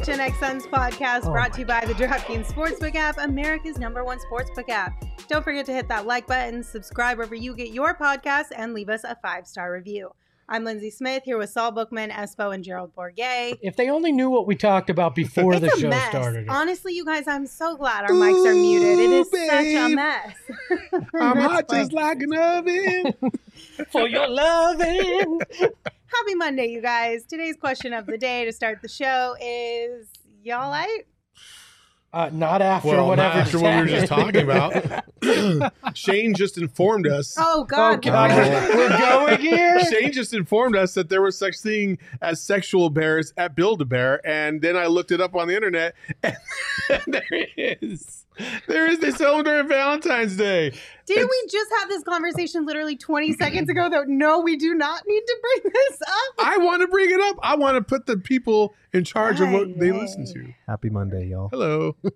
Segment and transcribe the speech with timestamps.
[0.00, 4.18] PHNX Suns podcast Oh brought to you by the DraftKings Sportsbook app, America's number one
[4.18, 5.04] sportsbook app.
[5.28, 8.88] Don't forget to hit that like button, subscribe wherever you get your podcasts, and leave
[8.88, 10.10] us a five star review.
[10.52, 13.60] I'm Lindsay Smith here with Saul Bookman, Espo, and Gerald Bourguet.
[13.62, 16.08] If they only knew what we talked about before it's the show mess.
[16.08, 16.48] started.
[16.48, 18.98] Honestly, you guys, I'm so glad our mics are muted.
[18.98, 20.34] It is Ooh, such a mess.
[21.14, 23.32] I'm hot just like an oven.
[23.92, 25.40] For your loving.
[25.60, 27.22] Happy Monday, you guys.
[27.26, 30.08] Today's question of the day to start the show is
[30.42, 31.02] y'all right?
[32.12, 33.28] Uh, not after well, whatever.
[33.28, 35.04] not after what we were just talking about.
[35.96, 37.36] Shane just informed us.
[37.38, 38.02] Oh Oh, God.
[38.02, 38.30] God.
[38.74, 39.80] We're going here.
[39.90, 43.84] Shane just informed us that there was such thing as sexual bears at Build a
[43.84, 45.94] Bear, and then I looked it up on the internet,
[46.24, 46.34] and
[47.06, 48.19] there it is.
[48.66, 48.98] There is.
[48.98, 50.72] They sell them during Valentine's Day.
[51.06, 55.02] Didn't we just have this conversation literally 20 seconds ago Though no, we do not
[55.06, 56.46] need to bring this up?
[56.46, 57.36] I want to bring it up.
[57.42, 60.52] I want to put the people in charge of what they listen to.
[60.66, 61.48] Happy Monday, y'all.
[61.48, 61.96] Hello.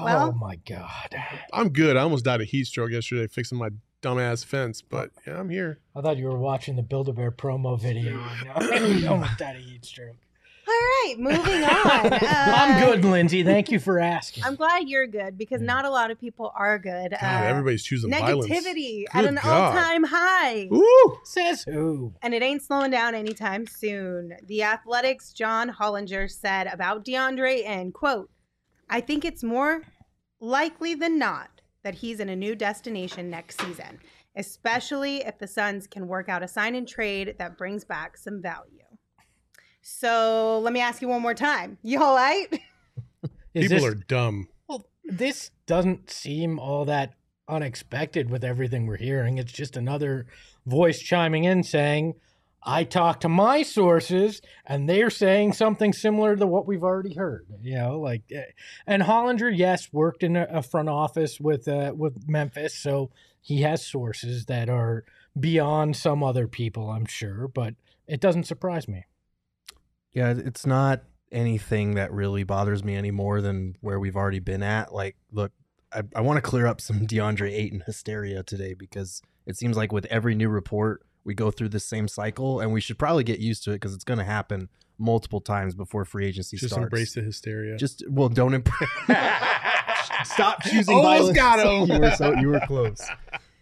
[0.00, 1.14] Well- oh my God.
[1.52, 1.96] I'm good.
[1.96, 3.70] I almost died of heat stroke yesterday fixing my
[4.02, 5.78] dumbass fence, but yeah, I'm here.
[5.94, 8.20] I thought you were watching the Build a Bear promo video.
[8.56, 10.16] and Almost died of heat stroke.
[10.66, 12.12] All right, moving on.
[12.12, 12.18] Uh,
[12.56, 13.42] I'm good, Lindsay.
[13.42, 14.44] Thank you for asking.
[14.44, 17.10] I'm glad you're good because not a lot of people are good.
[17.10, 18.50] God, Uh, everybody's choosing violence.
[18.50, 20.68] negativity at Good an all-time high.
[20.72, 21.18] Ooh.
[21.24, 22.14] Says who?
[22.22, 24.32] And it ain't slowing down anytime soon.
[24.46, 28.30] The Athletic's John Hollinger said about DeAndre and quote,
[28.88, 29.82] I think it's more
[30.40, 33.98] likely than not that he's in a new destination next season,
[34.36, 38.40] especially if the Suns can work out a sign and trade that brings back some
[38.40, 38.80] value.
[39.86, 41.76] So let me ask you one more time.
[41.82, 42.46] You all right?
[43.54, 44.48] Is People this- are dumb.
[44.66, 47.12] Well, this doesn't seem all that
[47.48, 49.36] unexpected with everything we're hearing.
[49.36, 50.26] It's just another
[50.64, 52.14] voice chiming in saying,
[52.62, 57.46] I talked to my sources and they're saying something similar to what we've already heard.
[57.60, 58.40] You know, like, eh,
[58.86, 63.10] and Hollinger, yes, worked in a, a front office with uh, with Memphis, so
[63.42, 65.04] he has sources that are
[65.38, 67.48] beyond some other people, I'm sure.
[67.48, 67.74] But
[68.08, 69.04] it doesn't surprise me.
[70.14, 71.02] Yeah, it's not
[71.32, 74.94] anything that really bothers me any more than where we've already been at.
[74.94, 75.52] Like, look,
[75.92, 79.92] I, I want to clear up some DeAndre Ayton hysteria today because it seems like
[79.92, 83.40] with every new report, we go through the same cycle, and we should probably get
[83.40, 84.68] used to it because it's going to happen
[84.98, 86.84] multiple times before free agency Just starts.
[86.84, 87.76] Just embrace the hysteria.
[87.76, 88.88] Just well, don't embrace.
[90.24, 91.36] Stop choosing Almost violence.
[91.36, 91.90] got him.
[91.90, 93.00] you were so you were close.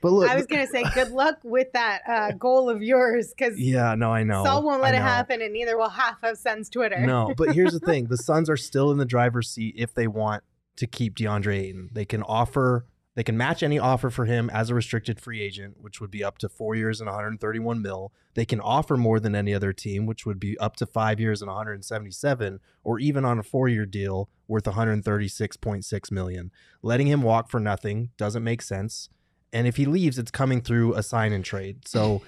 [0.02, 3.32] But look, I was going to say good luck with that uh, goal of yours
[3.34, 4.44] because yeah, no, I know.
[4.44, 6.98] Saul won't let it happen and neither will half of Sun's Twitter.
[7.06, 10.08] No, but here's the thing: the Suns are still in the driver's seat if they
[10.08, 10.42] want
[10.76, 11.88] to keep DeAndre Ayton.
[11.92, 15.76] They can offer They can match any offer for him as a restricted free agent,
[15.78, 18.12] which would be up to four years and 131 mil.
[18.34, 21.42] They can offer more than any other team, which would be up to five years
[21.42, 26.50] and 177, or even on a four-year deal worth 136.6 million.
[26.82, 29.10] Letting him walk for nothing doesn't make sense.
[29.52, 31.86] And if he leaves, it's coming through a sign and trade.
[31.86, 32.22] So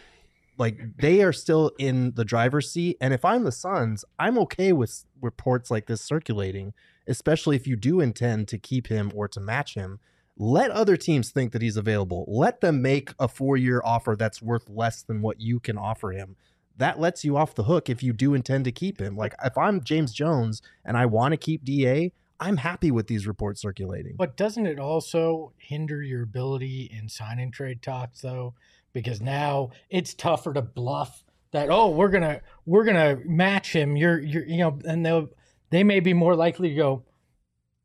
[0.59, 2.97] like they are still in the driver's seat.
[3.01, 6.75] And if I'm the Suns, I'm okay with reports like this circulating,
[7.07, 9.99] especially if you do intend to keep him or to match him.
[10.37, 12.25] Let other teams think that he's available.
[12.29, 16.13] Let them make a four year offer that's worth less than what you can offer
[16.13, 16.37] him.
[16.77, 19.17] That lets you off the hook if you do intend to keep him.
[19.17, 23.27] Like if I'm James Jones and I want to keep DA, I'm happy with these
[23.27, 24.17] reports circulating.
[24.17, 28.55] But doesn't it also hinder your ability in sign and trade talks though?
[28.93, 33.97] Because now it's tougher to bluff that oh we're gonna we're gonna match him.
[33.97, 35.27] You're you're you know and they
[35.71, 37.05] they may be more likely to go.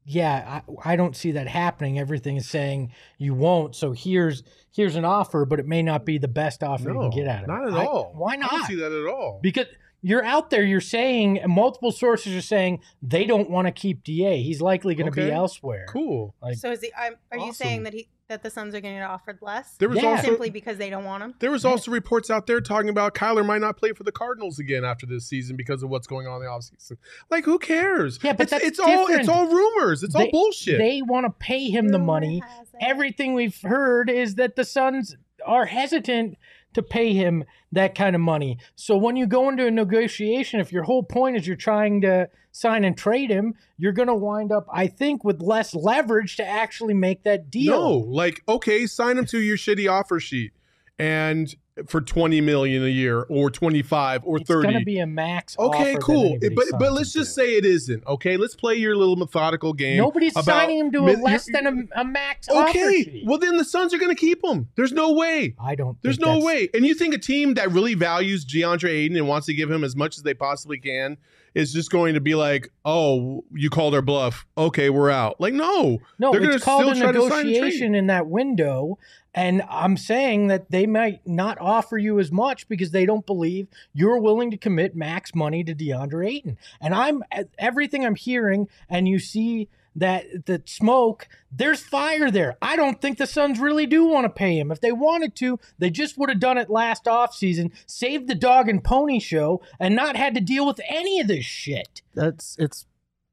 [0.06, 2.00] Yeah, I, I don't see that happening.
[2.00, 3.76] Everything is saying you won't.
[3.76, 4.42] So here's
[4.72, 7.44] here's an offer, but it may not be the best offer you can get out
[7.44, 7.74] of not it.
[7.74, 8.14] at I- all.
[8.16, 8.48] why not?
[8.48, 8.68] I don't not?
[8.70, 9.40] see that at all.
[9.44, 9.68] Because
[10.02, 14.42] you're out there, you're saying, multiple sources are saying they don't want to keep Da.
[14.42, 15.30] He's likely going to Okay.
[15.30, 15.86] be elsewhere.
[15.90, 16.34] Cool.
[16.42, 16.92] Like, So is he?
[16.98, 19.74] I'm, are you saying that he that the Suns are going to get offered less?
[19.80, 20.10] There was Yeah.
[20.12, 21.34] also simply because they don't want him.
[21.40, 24.60] there was also reports out there talking about Kyler might not play for the Cardinals
[24.60, 26.98] again after this season because of what's going on in the offseason.
[27.32, 28.20] Like who cares?
[28.22, 30.04] Yeah, but it's, that's it's all it's all rumors.
[30.04, 30.78] It's all They- bullshit.
[30.78, 32.44] they want to pay him the money.
[32.80, 35.16] Everything we've heard is that the Suns
[35.46, 36.38] are hesitant
[36.74, 38.58] to pay him that kind of money.
[38.76, 42.30] So when you go into a negotiation, if your whole point is you're trying to
[42.52, 46.46] sign and trade him, you're going to wind up, I think, with less leverage to
[46.46, 47.80] actually make that deal.
[47.80, 50.52] No, like okay, sign him to your shitty offer sheet,
[50.98, 51.54] and
[51.88, 55.58] for twenty million a year, or twenty five, or it's going to be a max.
[55.58, 56.38] Okay, cool.
[56.56, 57.42] But but let's just to.
[57.42, 58.06] say it isn't.
[58.08, 59.98] Okay, let's play your little methodical game.
[59.98, 63.94] nobody's signing him to a less than a, a max Okay, well then the Suns
[63.94, 64.68] are going to keep him.
[64.76, 65.56] There's no way.
[65.60, 66.02] I don't.
[66.02, 66.70] There's no way.
[66.74, 69.84] And you think a team that really values DeAndre Ayton and wants to give him
[69.84, 71.18] as much as they possibly can
[71.56, 74.46] is just going to be like, "Oh, you called our bluff.
[74.58, 76.00] Okay, we're out." Like, no.
[76.20, 77.54] No, They're gonna it's called a still try to sign and trade.
[77.54, 78.98] negotiation in that window.
[79.40, 83.70] And I'm saying that they might not offer you as much because they don't believe
[83.94, 86.58] you're willing to commit max money to DeAndre Ayton.
[86.82, 87.24] And I'm
[87.58, 92.58] everything I'm hearing, and you see that the smoke, there's fire there.
[92.62, 94.74] I don't think the Suns really do want to pay him.
[94.74, 98.68] If they wanted to, they just would have done it last offseason, saved the dog
[98.68, 102.02] and pony show, and not had to deal with any of this shit.
[102.14, 102.88] That's it's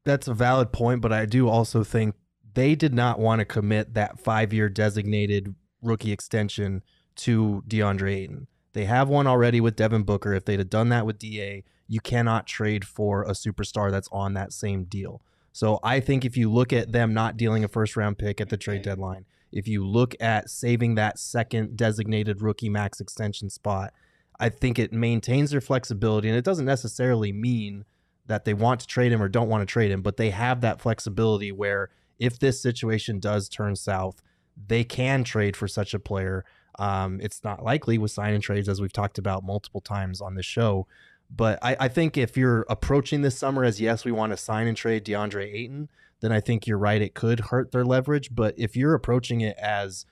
[0.05, 2.15] that's a valid point, but I do also think
[2.55, 6.83] they did not want to commit that five year designated rookie extension
[7.17, 8.47] to DeAndre Ayton.
[8.73, 10.35] They have one already with Devin Booker.
[10.35, 14.35] If they'd have done that with DA, you cannot trade for a superstar that's on
[14.35, 15.23] that same deal.
[15.53, 18.51] So I think if you look at them not dealing a first round pick at
[18.51, 23.95] the trade deadline, if you look at saving that second designated rookie max extension spot,
[24.39, 27.87] I think it maintains their flexibility and it doesn't necessarily mean
[28.27, 30.61] that they want to trade him or don't want to trade him, but they have
[30.61, 31.89] that flexibility where
[32.19, 34.21] if this situation does turn south,
[34.57, 36.45] they can trade for such a player.
[36.79, 40.35] Um, it's not likely with sign and trades, as we've talked about multiple times on
[40.35, 40.87] this show.
[41.35, 44.67] But I, I think if you're approaching this summer as yes, we want to sign
[44.67, 45.89] and trade DeAndre Ayton,
[46.21, 47.03] then I think you're right.
[47.03, 48.35] It could hurt their leverage.
[48.35, 50.07] But if you're approaching it as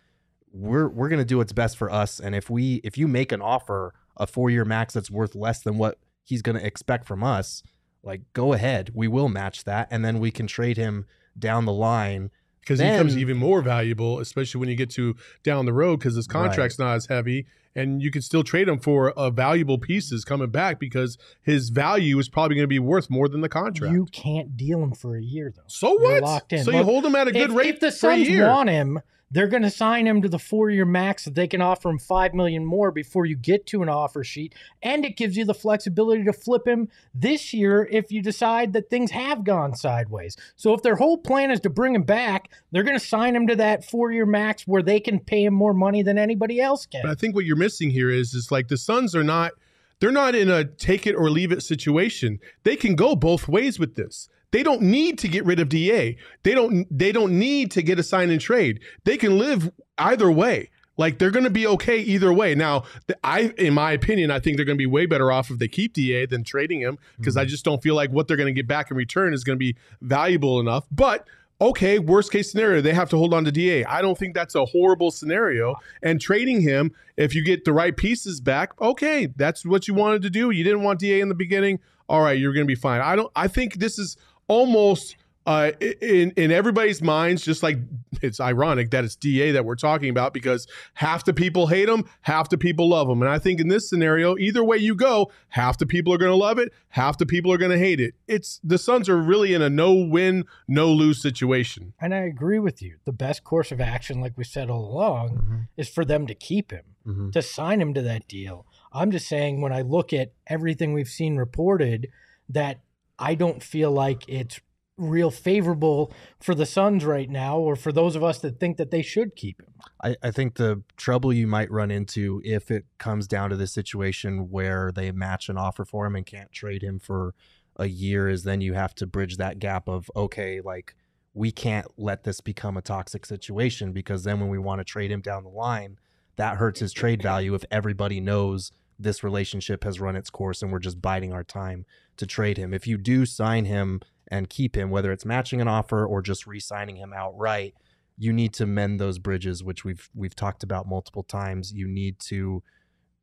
[0.52, 3.42] we're we're gonna do what's best for us, and if we if you make an
[3.42, 7.62] offer a four year max that's worth less than what he's gonna expect from us,
[8.02, 11.06] like go ahead, we will match that, and then we can trade him
[11.38, 12.30] down the line.
[12.64, 16.16] Because he becomes even more valuable, especially when you get to down the road because
[16.16, 20.24] his contract's not as heavy, and you can still trade him for uh, valuable pieces
[20.24, 23.92] coming back because his value is probably going to be worth more than the contract.
[23.92, 25.62] You can't deal him for a year, though.
[25.66, 26.22] so You're what?
[26.22, 26.64] locked in.
[26.64, 29.00] So you hold him at a good if, rate if the Suns want him,
[29.34, 32.34] they're going to sign him to the four-year max that they can offer him five
[32.34, 36.22] million more before you get to an offer sheet, and it gives you the flexibility
[36.22, 40.36] to flip him this year if you decide that things have gone sideways.
[40.54, 43.48] So if their whole plan is to bring him back, they're going to sign him
[43.48, 47.02] to that four-year max where they can pay him more money than anybody else can.
[47.02, 49.52] But I think what you're missing here is is like the Suns are not
[50.00, 52.38] they're not in a take it or leave it situation.
[52.62, 54.28] They can go both ways with this.
[54.50, 56.16] They don't need to get rid of DA.
[56.42, 58.80] They don't they don't need to get a sign and trade.
[59.04, 60.70] They can live either way.
[60.96, 62.54] Like they're going to be okay either way.
[62.54, 62.84] Now,
[63.24, 65.68] I in my opinion, I think they're going to be way better off if they
[65.68, 67.48] keep DA than trading him because I mm-hmm.
[67.48, 69.64] just don't feel like what they're going to get back in return is going to
[69.72, 70.84] be valuable enough.
[70.92, 71.26] But
[71.60, 73.84] okay, worst case scenario, they have to hold on to DA.
[73.84, 75.76] I don't think that's a horrible scenario.
[76.02, 80.22] And trading him, if you get the right pieces back, okay, that's what you wanted
[80.22, 80.50] to do.
[80.50, 81.80] You didn't want DA in the beginning.
[82.08, 83.00] All right, you're going to be fine.
[83.00, 83.30] I don't.
[83.34, 84.16] I think this is
[84.48, 87.76] almost uh, in in everybody's minds, just like
[88.22, 92.04] it's ironic that it's Da that we're talking about because half the people hate him,
[92.22, 95.30] half the people love him, and I think in this scenario, either way you go,
[95.48, 98.00] half the people are going to love it, half the people are going to hate
[98.00, 98.14] it.
[98.26, 101.92] It's the Suns are really in a no win, no lose situation.
[102.00, 102.96] And I agree with you.
[103.04, 106.70] The best course of action, like we said all along, is for them to keep
[106.70, 107.32] him, Mhm.
[107.32, 108.64] to sign him to that deal.
[108.92, 112.08] I'm just saying, when I look at everything we've seen reported,
[112.48, 112.80] that
[113.18, 114.60] I don't feel like it's
[114.96, 118.90] real favorable for the Suns right now, or for those of us that think that
[118.90, 119.74] they should keep him.
[120.02, 123.66] I, I think the trouble you might run into if it comes down to the
[123.66, 127.34] situation where they match an offer for him and can't trade him for
[127.76, 130.94] a year is then you have to bridge that gap of okay, like
[131.32, 135.10] we can't let this become a toxic situation because then when we want to trade
[135.10, 135.98] him down the line,
[136.36, 140.70] that hurts his trade value if everybody knows this relationship has run its course and
[140.70, 141.84] we're just biding our time
[142.16, 142.72] to trade him.
[142.72, 146.46] If you do sign him and keep him, whether it's matching an offer or just
[146.46, 147.74] re-signing him outright,
[148.16, 151.72] you need to mend those bridges, which we've we've talked about multiple times.
[151.72, 152.62] You need to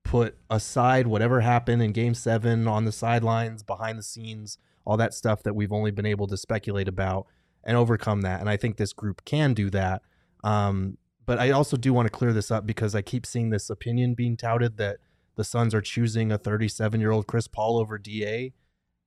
[0.03, 5.13] put aside whatever happened in Game Seven on the sidelines, behind the scenes, all that
[5.13, 7.27] stuff that we've only been able to speculate about,
[7.63, 8.41] and overcome that.
[8.41, 10.01] And I think this group can do that.
[10.43, 13.69] Um, but I also do want to clear this up because I keep seeing this
[13.69, 14.97] opinion being touted that
[15.35, 18.51] the Suns are choosing a 37 year old Chris Paul over Da.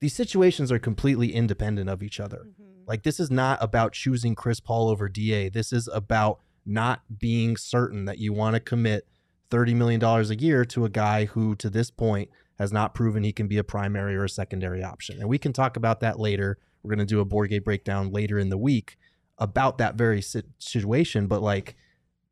[0.01, 2.47] These situations are completely independent of each other.
[2.49, 2.85] Mm-hmm.
[2.87, 5.49] Like this is not about choosing Chris Paul over DA.
[5.49, 9.07] This is about not being certain that you want to commit
[9.51, 13.33] $30 million a year to a guy who to this point has not proven he
[13.33, 15.21] can be a primary or a secondary option.
[15.21, 16.59] And we can talk about that later.
[16.83, 18.97] We're going to do a board game breakdown later in the week
[19.39, 21.77] about that very situation, but like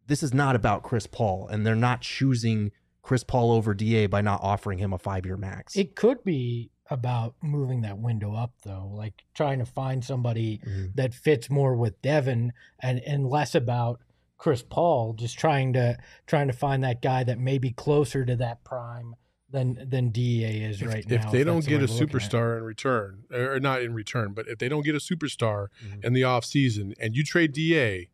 [0.06, 2.70] this is not about Chris Paul and they're not choosing
[3.02, 5.76] Chris Paul over DA by not offering him a 5-year max.
[5.76, 10.94] It could be about moving that window up, though, like trying to find somebody Mhm.
[10.94, 14.00] that fits more with Devin and and less about
[14.36, 15.96] Chris Paul, just trying to
[16.26, 19.14] trying to find that guy that may be closer to that prime
[19.50, 21.26] than than DEA is right if now.
[21.26, 22.10] If they don't get a to look at it.
[22.30, 26.04] superstar in return, or not in return, but if they don't get a superstar Mhm.
[26.04, 28.08] in the offseason and you trade Da,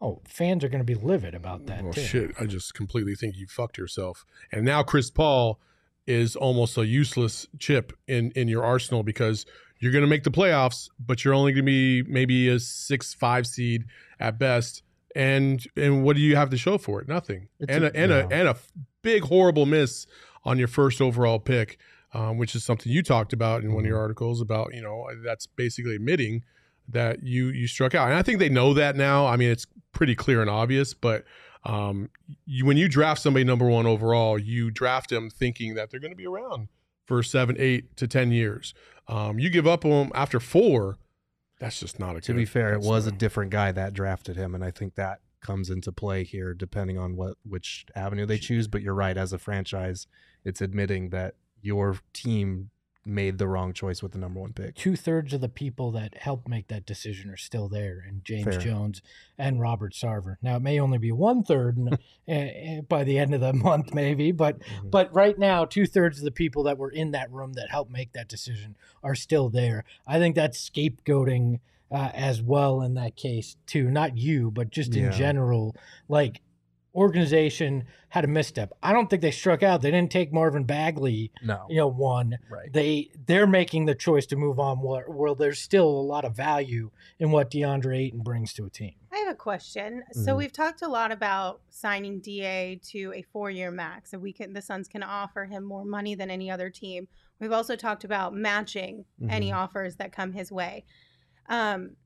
[0.00, 1.82] oh, fans are going to be livid about that.
[1.84, 2.00] well, too.
[2.00, 4.24] Shit, I just completely think you fucked yourself.
[4.50, 5.60] And now Chris Paul
[6.18, 9.46] is almost a useless chip in in your arsenal because
[9.78, 13.14] you're going to make the playoffs, but you're only going to be maybe a six
[13.14, 13.84] five seed
[14.18, 14.82] at best.
[15.16, 17.08] And and what do you have to show for it?
[17.08, 17.48] Nothing.
[17.58, 18.18] It's and a- a, and yeah.
[18.18, 18.56] a and a
[19.02, 20.06] big horrible miss
[20.44, 21.78] on your first overall pick,
[22.12, 24.02] um, which is something you talked about in one of your Mhm.
[24.02, 24.74] articles about.
[24.74, 26.44] You know, that's basically admitting
[26.88, 29.26] that you you struck out, and I think they know that now.
[29.26, 31.24] I mean, it's pretty clear and obvious, but
[31.64, 32.10] um,
[32.46, 36.12] you, when you draft somebody number one overall, you draft them thinking that they're going
[36.12, 36.68] to be around
[37.06, 38.72] for seven, eight to ten years.
[39.08, 40.96] Um, you give up on them after four.
[41.58, 42.20] That's just not a.
[42.22, 44.94] to good- be fair, it was a different guy that drafted him, and I think
[44.94, 48.68] that comes into play here, depending on what which avenue they choose.
[48.68, 50.06] But you're right, as a franchise,
[50.44, 52.70] it's admitting that your team
[53.04, 54.74] made the wrong choice with the number one pick.
[54.74, 58.44] Two thirds of the people that helped make that decision are still there, and James
[58.44, 58.58] Fair.
[58.58, 59.00] Jones
[59.38, 60.36] and Robert Sarver.
[60.42, 61.78] Now it may only be one third
[62.28, 64.90] eh, eh, by the end of the month, maybe, but Mhm.
[64.90, 67.90] But right now, two thirds of the people that were in that room that helped
[67.90, 69.84] make that decision are still there.
[70.06, 73.90] I think that's scapegoating uh, as well in that case too.
[73.90, 75.10] Not you, but just in Yeah.
[75.10, 75.74] general.
[76.08, 76.40] Like
[76.94, 78.72] organization had a misstep.
[78.82, 79.82] I don't think they struck out.
[79.82, 81.30] They didn't take Marvin Bagley.
[81.42, 82.38] no, You know, one.
[82.50, 82.72] right?
[82.72, 84.80] They they're making the choice to move on.
[84.80, 88.70] Where, where there's still a lot of value in what DeAndre Ayton brings to a
[88.70, 88.94] team.
[89.12, 90.02] I have a question.
[90.12, 90.38] So Mhm.
[90.38, 94.62] we've talked a lot about signing Da to a four-year max, and we can the
[94.62, 97.06] Suns can offer him more money than any other team.
[97.38, 99.56] We've also talked about matching any Mhm.
[99.56, 100.84] offers that come his way.
[101.48, 101.96] Um,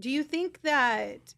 [0.00, 1.34] do you think that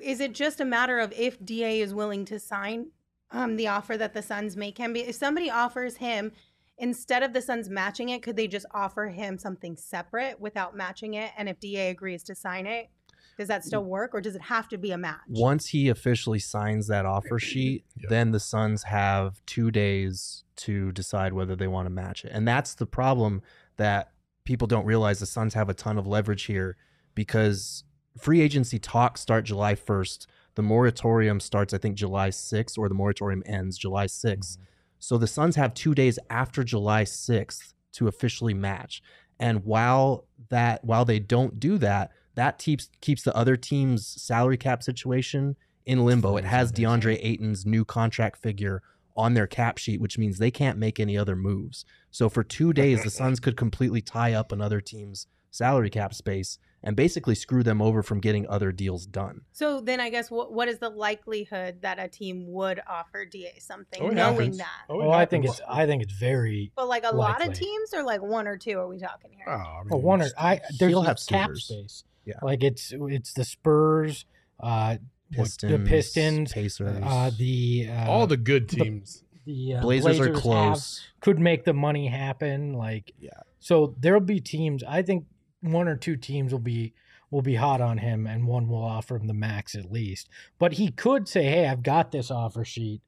[0.00, 2.86] is it just a matter of if Da is willing to sign
[3.30, 4.94] um, the offer that the Suns make him?
[4.96, 6.32] If somebody offers him
[6.78, 11.14] instead of the Suns matching it, could they just offer him something separate without matching
[11.14, 11.30] it?
[11.36, 12.90] And if Da agrees to sign it,
[13.38, 15.20] does that still work, or does it have to be a match?
[15.26, 18.06] Once he officially signs that offer sheet, Yeah.
[18.10, 22.32] then the Suns have two days to decide whether they want to match it.
[22.34, 23.40] And that's the problem
[23.78, 24.12] that
[24.44, 26.76] people don't realize the Suns have a ton of leverage here
[27.14, 27.84] because
[28.18, 30.26] free agency talks start July 1st.
[30.54, 34.58] The moratorium starts, I think, July 6th, or the moratorium ends July 6th.
[34.98, 39.02] So the Suns have two days after July 6th to officially match.
[39.38, 44.56] And while that while they don't do that, that keeps keeps the other team's salary
[44.56, 46.36] cap situation in limbo.
[46.36, 48.82] It has DeAndre Ayton's new contract figure
[49.16, 51.84] on their cap sheet, which means they can't make any other moves.
[52.10, 56.58] So for two days, the Suns could completely tie up another team's salary cap space
[56.84, 59.42] and basically screw them over from getting other deals done.
[59.52, 63.52] So then I guess what what is the likelihood that a team would offer Da
[63.60, 64.58] something Oh, knowing happens.
[64.58, 64.80] that?
[64.88, 67.54] Oh, it Oh, I think it's I think it's very But like a lot of
[67.54, 69.44] teams or like one or two are we talking here?
[69.46, 71.64] Oh, I well, mean, one or I there's He'll have have cap suitors.
[71.66, 72.04] space.
[72.24, 72.34] Yeah.
[72.42, 74.26] like it's it's the Spurs,
[74.60, 74.96] uh,
[75.32, 77.00] Pistons, the Pistons, Pacers.
[77.02, 79.24] uh, the uh, all the good teams.
[79.44, 81.02] the uh, Blazers, are have- close.
[81.20, 82.74] could make the money happen.
[82.74, 83.30] Like, Yeah.
[83.58, 84.84] So there'll be teams.
[84.84, 85.24] I think
[85.62, 86.92] one or two teams will be
[87.30, 90.28] will be hot on him, and one will offer him the max at least.
[90.58, 93.00] But he could say, "Hey, I've got this offer sheet.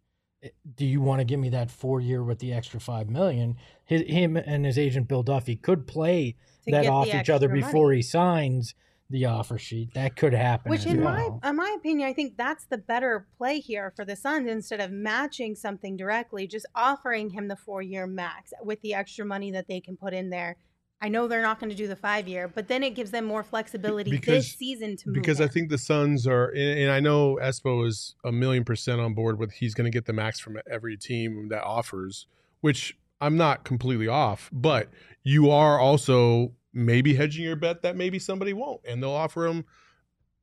[0.76, 3.56] Do you want to give me that four year with the extra five million?
[3.84, 7.96] His, him and his agent Bill Duffy could play that off each other before money.
[7.96, 8.74] he signs
[9.10, 9.94] the offer sheet.
[9.94, 10.70] That could happen.
[10.70, 11.40] Which, in well.
[11.42, 14.80] my in my opinion, I think that's the better play here for the Suns instead
[14.80, 19.50] of matching something directly, just offering him the four year max with the extra money
[19.52, 20.56] that they can put in there.
[21.00, 23.24] I know they're not going to do the five year, but then it gives them
[23.26, 25.14] more flexibility Because- this season to move.
[25.14, 29.00] because I think the Suns are, and and I know Espo is a million percent
[29.00, 32.26] on board with he's going to get the max from every team that offers,
[32.62, 34.88] which I'm not completely off, but
[35.22, 39.64] you are also maybe hedging your bet that maybe somebody won't, and they'll offer him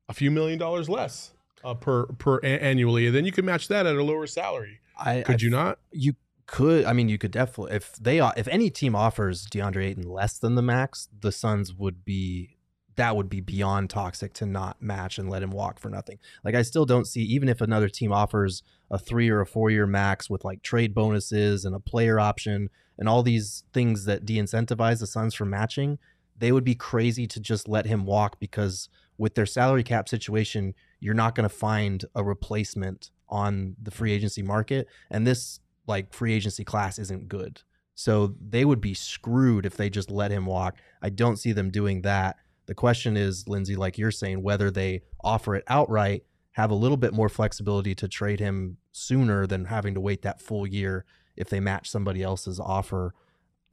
[0.10, 3.68] a few million dollars less uh, per per a- annually, and then you can match
[3.70, 4.80] that at a lower salary.
[4.98, 5.80] I, Could I you not?
[5.92, 6.14] You
[6.52, 6.86] could.
[6.86, 7.76] I mean, you could definitely.
[7.76, 12.06] If they, if any team offers DeAndre Ayton less than the max, the Suns would
[12.06, 12.58] be.
[12.98, 16.20] That would be beyond toxic to not match and let him walk for nothing.
[16.44, 19.70] Like I still don't see, even if another team offers a three or a four
[19.70, 24.26] year max with like trade bonuses and a player option and all these things that
[24.26, 26.00] de-incentivize the Suns from matching,
[26.38, 30.76] they would be crazy to just let him walk because with their salary cap situation,
[31.00, 34.88] you're not going to find a replacement on the free agency market.
[35.10, 37.62] And this like free agency class isn't good.
[37.96, 40.78] So they would be screwed if they just let him walk.
[41.02, 42.38] I don't see them doing that.
[42.66, 46.24] The question is, Lindsay, like you're saying, whether they offer it outright,
[46.54, 50.42] have a little bit more flexibility to trade him sooner than having to wait that
[50.42, 53.14] full year if they match somebody else's offer.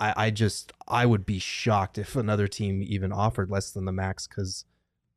[0.00, 3.92] I, I just I would be shocked if another team even offered less than the
[3.92, 4.64] max because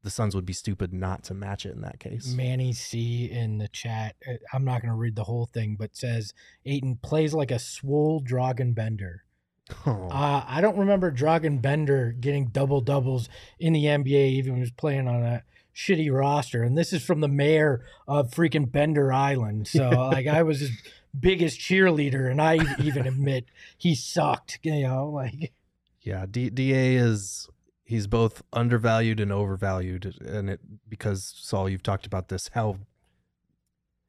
[0.04, 2.34] the Suns would be stupid not to match it in that case.
[2.34, 4.16] Manny C in the chat.
[4.28, 6.34] uh, I'm not going to read the whole thing, but says
[6.66, 9.24] Ayton plays like a swole Dragan Bender.
[9.86, 10.10] Oh.
[10.10, 14.62] Uh, I don't remember Dragan Bender getting double doubles in the NBA, even when he
[14.62, 15.44] was playing on a
[15.76, 16.64] shitty roster.
[16.64, 19.68] And this is from the mayor of freaking Bender Island.
[19.68, 20.72] So, like, I was his
[21.18, 23.46] biggest cheerleader, and I even admit
[23.78, 24.60] he sucked.
[24.64, 25.54] You know, like
[26.02, 27.48] Yeah, D- Da is
[27.92, 32.78] he's both undervalued and overvalued, and it because Saul, you've talked about this how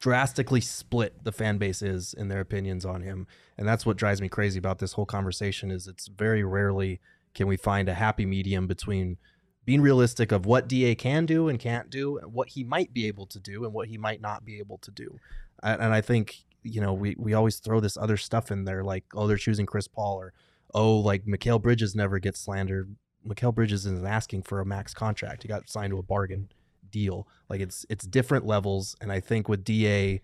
[0.01, 3.27] drastically split the fan base is in their opinions on him,
[3.59, 5.71] and that's what drives me crazy about this whole conversation.
[5.71, 7.01] Is it's very rarely
[7.35, 9.19] can we find a happy medium between
[9.65, 13.07] being realistic of what Da can do and can't do, and what he might be
[13.09, 15.19] able to do and what he might not be able to do,
[15.63, 19.05] and, I think you know we we always throw this other stuff in there like
[19.17, 20.33] oh they're choosing Chris Paul or
[20.75, 22.97] oh, like Mikal Bridges never gets slandered.
[23.27, 25.43] Mikal Bridges isn't asking for a max contract.
[25.43, 26.49] He got signed to a bargain
[26.91, 27.27] deal.
[27.49, 30.21] Like it's it's different levels, and I think with Da,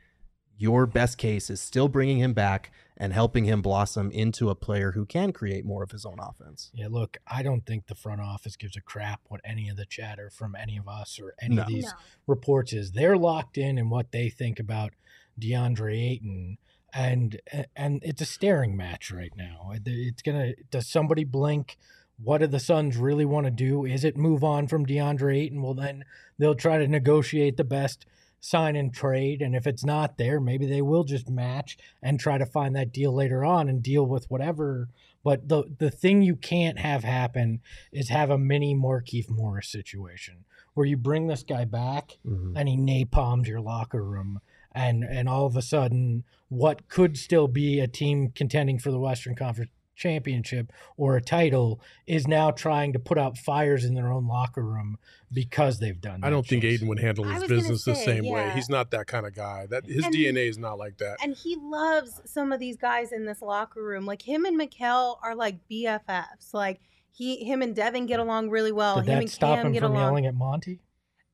[0.57, 4.91] your best case is still bringing him back and helping him blossom into a player
[4.93, 6.71] who can create more of his own offense.
[6.75, 9.87] Yeah, look, I don't think the front office gives a crap what any of the
[9.87, 11.63] chatter from any of us or any No.
[11.63, 11.93] of these No.
[12.27, 12.91] reports is.
[12.93, 14.95] They're locked in in what they think about
[15.41, 16.59] DeAndre Ayton,
[16.93, 17.41] and
[17.77, 19.71] and it's a staring match right now.
[19.85, 20.55] It's gonna.
[20.71, 21.77] Does somebody blink?
[22.23, 23.85] What do the Suns really want to do?
[23.85, 25.63] Is it move on from DeAndre Ayton?
[25.63, 26.05] Well, then
[26.39, 28.07] they'll try to negotiate the best
[28.41, 32.39] sign and trade, and if it's not there, maybe they will just match and try
[32.39, 34.89] to find that deal later on and deal with whatever
[35.25, 37.61] but the the thing you can't have happen
[37.93, 42.57] is have a mini Markieff Morris situation where you bring this guy back mm-hmm.
[42.57, 44.41] and he napalms your locker room
[44.73, 48.99] and and all of a sudden what could still be a team contending for the
[48.99, 54.11] Western Conference championship or a title is now trying to put out fires in their
[54.11, 54.97] own locker room
[55.33, 56.75] because they've done I don't think choice.
[56.75, 58.51] Ayton would handle his was gonna business the say, same way.
[58.55, 59.67] He's not that kind of guy.
[59.69, 61.19] That his And- DNA is not like that.
[61.23, 64.07] And he loves some of these guys in this locker room.
[64.07, 66.55] Like him and Mikal are like BFFs.
[66.55, 66.81] Like
[67.13, 68.97] he, him and Devin get along really well.
[68.97, 70.03] Did him that and stop Cam him get from along.
[70.05, 70.79] yelling at Monty?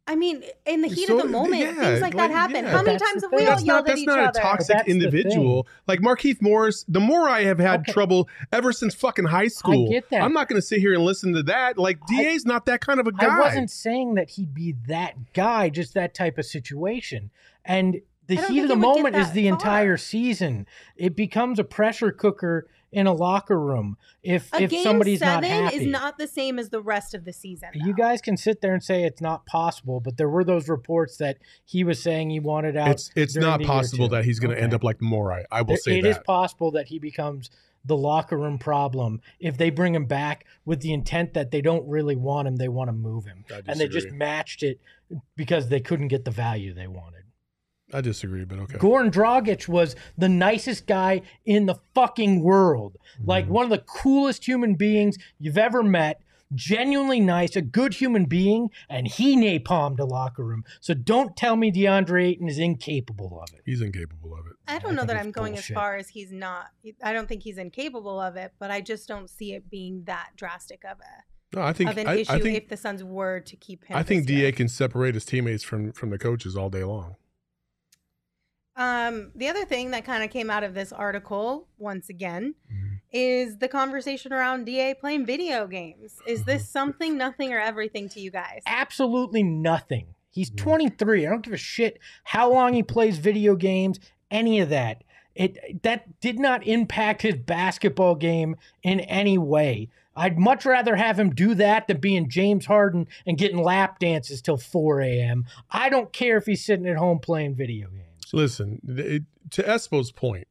[0.07, 2.65] I mean, in the heat So, of the moment, yeah, things like, like, that happen.
[2.65, 2.71] yeah.
[2.73, 4.21] How many That's times have we all that's yelled not at each other?
[4.21, 4.39] that's each not other?
[4.39, 5.67] a toxic That's individual.
[5.87, 7.93] Like Markieff Morris, the more I have had Okay.
[7.93, 9.87] trouble ever since fucking high school.
[9.89, 10.23] I get that.
[10.23, 11.79] I'm not going to sit here and listen to that.
[11.79, 13.35] Like DA's not that kind of a guy.
[13.37, 17.31] I wasn't saying that he'd be that guy, just that type of situation.
[17.65, 19.53] And the heat of the it would get moment is the far.
[19.55, 20.67] entire season.
[20.97, 25.49] It becomes a pressure cooker in a locker room if A if game somebody's seven
[25.51, 25.77] not happy.
[25.77, 27.69] is not the same as the rest of the season.
[27.75, 31.17] you guys can sit there and say it's not possible, but there were those reports
[31.19, 32.89] that he was saying he wanted out.
[32.89, 35.45] It's it's not the possible that he's going to end up like Morai.
[35.51, 36.09] I will There- say it that.
[36.09, 37.51] is possible that he becomes
[37.87, 41.87] the locker room problem if they bring him back with the intent that they don't
[41.87, 44.81] really want him, they want to move him, and they just matched it
[45.37, 47.24] because they couldn't get the value they wanted.
[47.93, 48.79] I disagree, but okay.
[48.79, 52.97] Goran Dragic was the nicest guy in the fucking world.
[53.19, 53.29] Mm-hmm.
[53.29, 56.21] Like one of the coolest human beings you've ever met.
[56.55, 60.63] Genuinely nice, a good human being, and he napalmed a locker room.
[60.79, 63.63] So don't tell me DeAndre Ayton is incapable of it.
[63.65, 64.53] He's incapable of it.
[64.69, 65.71] I I don't know that I'm going bullshit.
[65.71, 66.67] as far as he's not.
[67.03, 70.31] I don't think he's incapable of it, but I just don't see it being that
[70.37, 73.03] drastic of a No, I think of an I, issue I think if the Suns
[73.03, 73.97] were to keep him.
[73.97, 74.51] I think this year.
[74.53, 77.17] Da can separate his teammates from from the coaches all day long.
[78.77, 82.95] Um, the other thing that kind of came out of this article, once again, Mm-hmm.
[83.13, 86.19] is the conversation around Da playing video games.
[86.27, 86.51] Is Mm-hmm.
[86.51, 88.63] this something, nothing, or everything to you guys?
[88.67, 90.07] Absolutely nothing.
[90.31, 90.57] He's Mm.
[90.57, 91.27] 23.
[91.27, 95.05] I don't give a shit how long he plays video games, any of that.
[95.37, 99.89] It that did not impact his basketball game in any way.
[100.17, 104.41] I'd much rather have him do that than being James Harden and getting lap dances
[104.41, 105.45] till 4 a.m.
[105.73, 108.14] I don't care if he's sitting at home playing video games.
[108.33, 110.47] Listen, it, to Espo's point,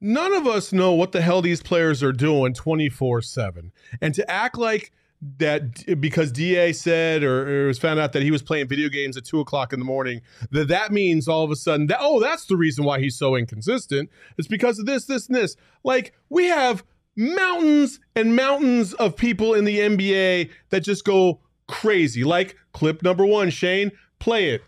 [0.00, 3.72] none of us know what the hell these players are doing 24 7.
[4.00, 4.92] And to act like
[5.38, 8.88] that because DA said or, or it was found out that he was playing video
[8.88, 10.20] games at two o'clock in the morning,
[10.50, 13.36] that that means all of a sudden that, oh, that's the reason why he's so
[13.36, 14.10] inconsistent.
[14.36, 15.56] It's because of this, this, and this.
[15.82, 16.84] Like, we have
[17.16, 22.24] mountains and mountains of people in the NBA that just go crazy.
[22.24, 24.62] Like clip number one, Shane, play it.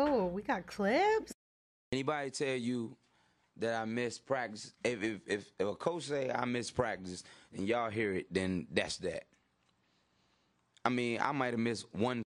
[0.00, 1.32] Oh, we got clips.
[1.90, 2.96] Anybody tell you
[3.56, 4.72] that I miss practice?
[4.84, 8.68] If if if, if a coach say I miss practice and y'all hear it, then
[8.70, 9.24] that's that.
[10.84, 12.22] I mean, I might have missed one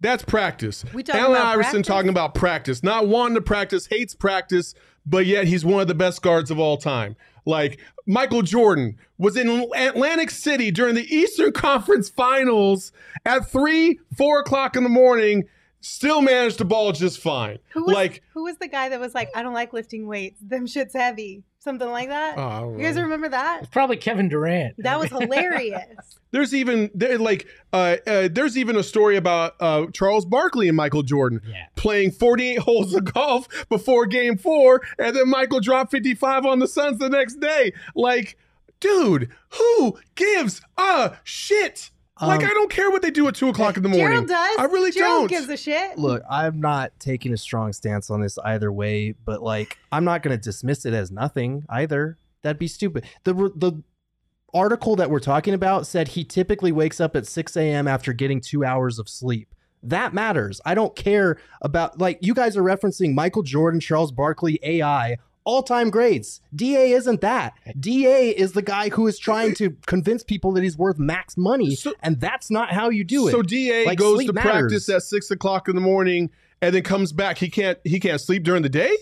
[0.00, 0.84] That's practice.
[0.92, 1.86] We talking Allen about Iverson practice?
[1.86, 4.74] talking about practice, not wanting to practice, hates practice,
[5.06, 7.14] but yet he's one of the best guards of all time.
[7.46, 12.90] Like Michael Jordan was in Atlantic City during the Eastern Conference Finals
[13.24, 15.44] at three, four o'clock in the morning,
[15.84, 17.58] still managed to ball just fine.
[17.72, 20.40] Who was, like, who was the guy that was like, I don't like lifting weights.
[20.40, 21.44] Them shit's heavy.
[21.58, 22.36] Something like that.
[22.36, 23.60] Oh, you guys remember that?
[23.62, 24.74] It's probably Kevin Durant.
[24.78, 25.82] That was hilarious.
[26.30, 30.76] there's even there like uh, uh, there's even a story about uh, Charles Barkley and
[30.76, 31.64] Michael Jordan Yeah.
[31.74, 36.68] playing 48 holes of golf before Game Four, and then Michael dropped 55 on the
[36.68, 37.72] Suns the next day.
[37.94, 38.36] Like,
[38.80, 41.90] dude, who gives a shit?
[42.20, 44.08] Like, Um, I don't care what they do at two o'clock in the morning.
[44.08, 44.56] Gerald does.
[44.58, 45.28] I really Gerald don't.
[45.28, 45.98] gives a shit.
[45.98, 50.22] Look, I'm not taking a strong stance on this either way, but like I'm not
[50.22, 52.16] going to dismiss it as nothing either.
[52.42, 53.04] That'd be stupid.
[53.24, 53.82] The the
[54.52, 57.88] article that we're talking about said he typically wakes up at 6 a.m.
[57.88, 59.52] after getting two hours of sleep.
[59.82, 60.60] That matters.
[60.64, 65.90] I don't care about like you guys are referencing Michael Jordan, Charles Barkley, AI, all-time
[65.90, 66.40] grades.
[66.54, 67.54] DA isn't that.
[67.78, 71.74] DA is the guy who is trying to convince people that he's worth max money,
[71.76, 73.32] So- and that's not how you do it.
[73.32, 76.30] So Da Like, goes to practice at six o'clock in the morning,
[76.62, 77.38] and then comes back.
[77.38, 77.78] He can't.
[77.84, 78.96] He can't sleep during the day.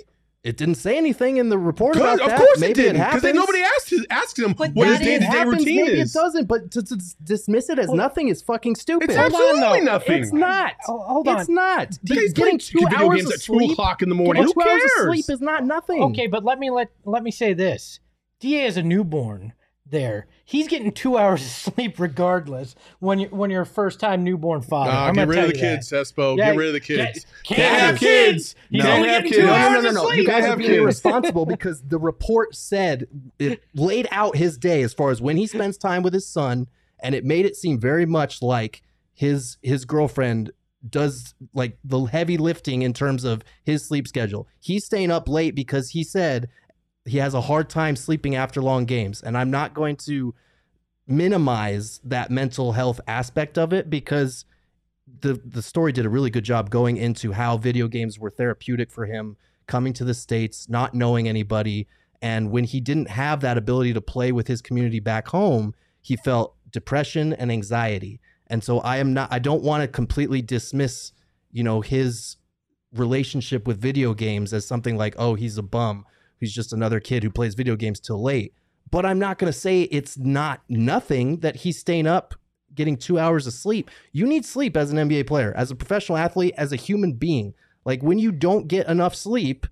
[0.44, 2.32] It didn't say anything in the report about that.
[2.32, 5.14] of course maybe it didn't, because nobody asked asked him But what his day to
[5.14, 6.14] It day happens, routine maybe is.
[6.16, 9.08] it doesn't, but to, to dismiss it as nothing is fucking stupid.
[9.10, 10.22] It's Hold on, absolutely nothing.
[10.24, 10.72] It's not.
[10.88, 11.38] Oh, hold on.
[11.40, 11.96] It's not.
[12.08, 14.42] He's Getting playing two video hours games of at sleep, two o'clock in the morning.
[14.42, 15.06] getting Who two hours of cares?
[15.06, 16.02] sleep is not nothing.
[16.02, 18.00] Okay, but let me let let me say this.
[18.40, 19.52] Da is a newborn
[19.92, 20.26] there.
[20.44, 24.62] He's getting two hours of sleep regardless when you when you're a first time newborn
[24.62, 24.90] father.
[24.90, 25.76] Nah, I'm get gonna rid tell of the you that.
[25.76, 26.36] kids, Espo.
[26.36, 27.26] Yeah, Get rid of the kids.
[27.44, 28.56] Can't, Can't have kids.
[28.70, 28.90] He's No.
[28.90, 29.46] only Can't have getting two kids.
[29.46, 30.06] No, hours no, no, of no.
[30.08, 30.16] sleep.
[30.16, 30.80] You guys are have being kids.
[30.82, 33.06] irresponsible because the report said
[33.38, 36.66] it laid out his day as far as when he spends time with his son,
[37.00, 38.82] and it made it seem very much like
[39.14, 40.50] his his girlfriend
[40.88, 44.48] does like the heavy lifting in terms of his sleep schedule.
[44.58, 46.48] He's staying up late because he said
[47.04, 50.34] he has a hard time sleeping after long games, and I'm not going to
[51.06, 54.44] minimize that mental health aspect of it because
[55.20, 58.90] the the story did a really good job going into how video games were therapeutic
[58.90, 59.36] for him
[59.66, 61.86] coming to the states not knowing anybody.
[62.20, 66.16] And when he didn't have that ability to play with his community back home he
[66.16, 68.20] felt depression and anxiety.
[68.48, 71.12] And so i am not i don't want to completely dismiss
[71.50, 72.36] you know his
[72.94, 76.04] relationship with video games as something like oh he's a bum
[76.42, 78.52] he's just another kid who plays video games till late
[78.90, 82.34] but i'm not going to say it's not nothing that he's staying up
[82.74, 83.90] getting two hours of sleep.
[84.12, 87.54] You need sleep as an NBA player, as a professional athlete, as a human being.
[87.84, 89.66] Like when you don't get enough sleep,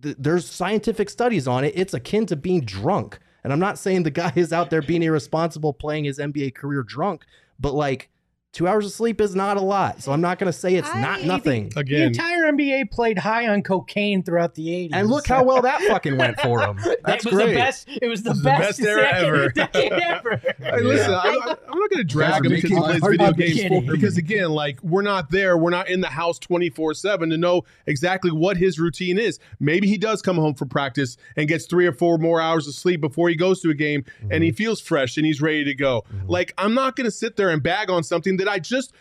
[0.00, 1.72] th- there's scientific studies on it.
[1.76, 3.18] It's akin to being drunk.
[3.44, 6.82] And I'm not saying the guy is out there being irresponsible playing his NBA career
[6.82, 7.24] drunk,
[7.58, 8.08] but like
[8.52, 10.02] two hours of sleep is not a lot.
[10.02, 11.70] So I'm not going to say it's I- not nothing.
[11.70, 14.90] The Again, entire NBA played high on cocaine throughout the 80s.
[14.92, 16.78] And look how well that fucking went for him.
[17.04, 17.46] That's it was great.
[17.48, 17.88] the best.
[17.88, 20.32] It was the This is the best, best era decade- ever.
[20.32, 20.54] ever.
[20.58, 23.54] Hey, listen, I, I, I'm not going to drag him because he plays video games.
[23.54, 23.86] kidding.
[23.86, 27.64] Because again, like we're not there, we're not in the house 24 seven to know
[27.86, 29.38] exactly what his routine is.
[29.60, 32.74] Maybe he does come home from practice and gets three or four more hours of
[32.74, 34.56] sleep before he goes to a game, and he mm-hmm.
[34.56, 36.04] feels fresh and he's ready to go.
[36.12, 36.28] Mm-hmm.
[36.28, 38.92] Like I'm not going to sit there and bag on something that I just.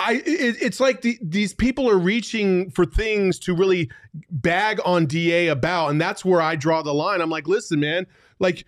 [0.00, 3.92] I it, it's like the, these people are reaching for things to really
[4.28, 7.20] bag on DA about, and that's where I draw the line.
[7.20, 8.08] I'm like, listen, man,
[8.40, 8.64] like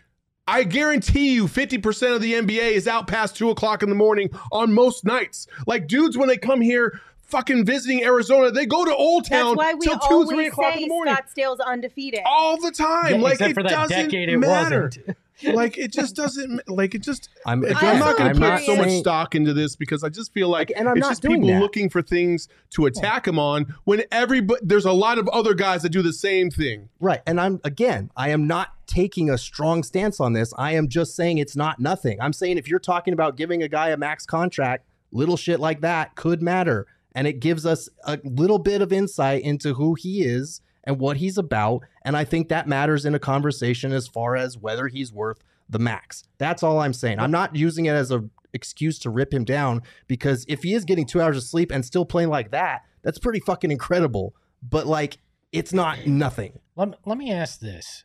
[0.47, 4.31] I guarantee you 50% of the NBA is out past two o'clock in the morning
[4.53, 5.49] on most nights.
[5.67, 9.57] Like dudes, when they come here fucking visiting Arizona, they go to Old That's Town
[9.57, 11.15] why we till two, always three o'clock in the morning.
[11.15, 12.21] Scottsdale's undefeated.
[12.25, 13.17] all the time.
[13.17, 14.85] Yeah, like except it for that doesn't decade, it matter.
[14.85, 15.17] wasn't.
[15.45, 18.91] Like it just doesn't like it just I'm, I'm not going to put so much
[18.93, 21.61] stock into this because I just feel like And I'm it's just people that.
[21.61, 25.83] looking for things to attack him on when everybody there's a lot of other guys
[25.83, 26.89] that do the same thing.
[27.01, 27.21] Right.
[27.27, 30.53] And I'm again, I am not taking a strong stance on this.
[30.57, 32.21] I am just saying it's not nothing.
[32.21, 35.81] I'm saying if you're talking about giving a guy a max contract, little shit like
[35.81, 36.87] that could matter.
[37.15, 41.17] And it gives us a little bit of insight into who he is and what
[41.19, 41.83] he's about.
[42.03, 45.79] And I think that matters in a conversation as far as whether he's worth the
[45.79, 46.25] max.
[46.39, 47.19] That's all I'm saying.
[47.19, 50.85] I'm not using it as a excuse to rip him down because if he is
[50.85, 54.35] getting two hours of sleep and still playing like that, that's pretty fucking incredible.
[54.63, 55.19] But like,
[55.53, 56.61] it's not nothing.
[56.77, 58.05] Let, me- let me ask this.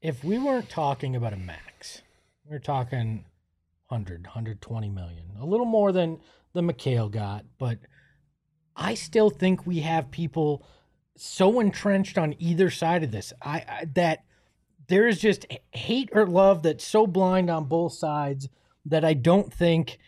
[0.00, 2.02] If we weren't talking about a max,
[2.48, 3.24] we are talking
[3.88, 6.20] 100, 120 million, a little more than
[6.52, 7.78] the Mikal got, but
[8.76, 10.66] I still think we have people
[11.16, 14.24] so entrenched on either side of this I, I that
[14.88, 18.48] there is just hate or love that's so blind on both sides
[18.86, 19.98] that I don't think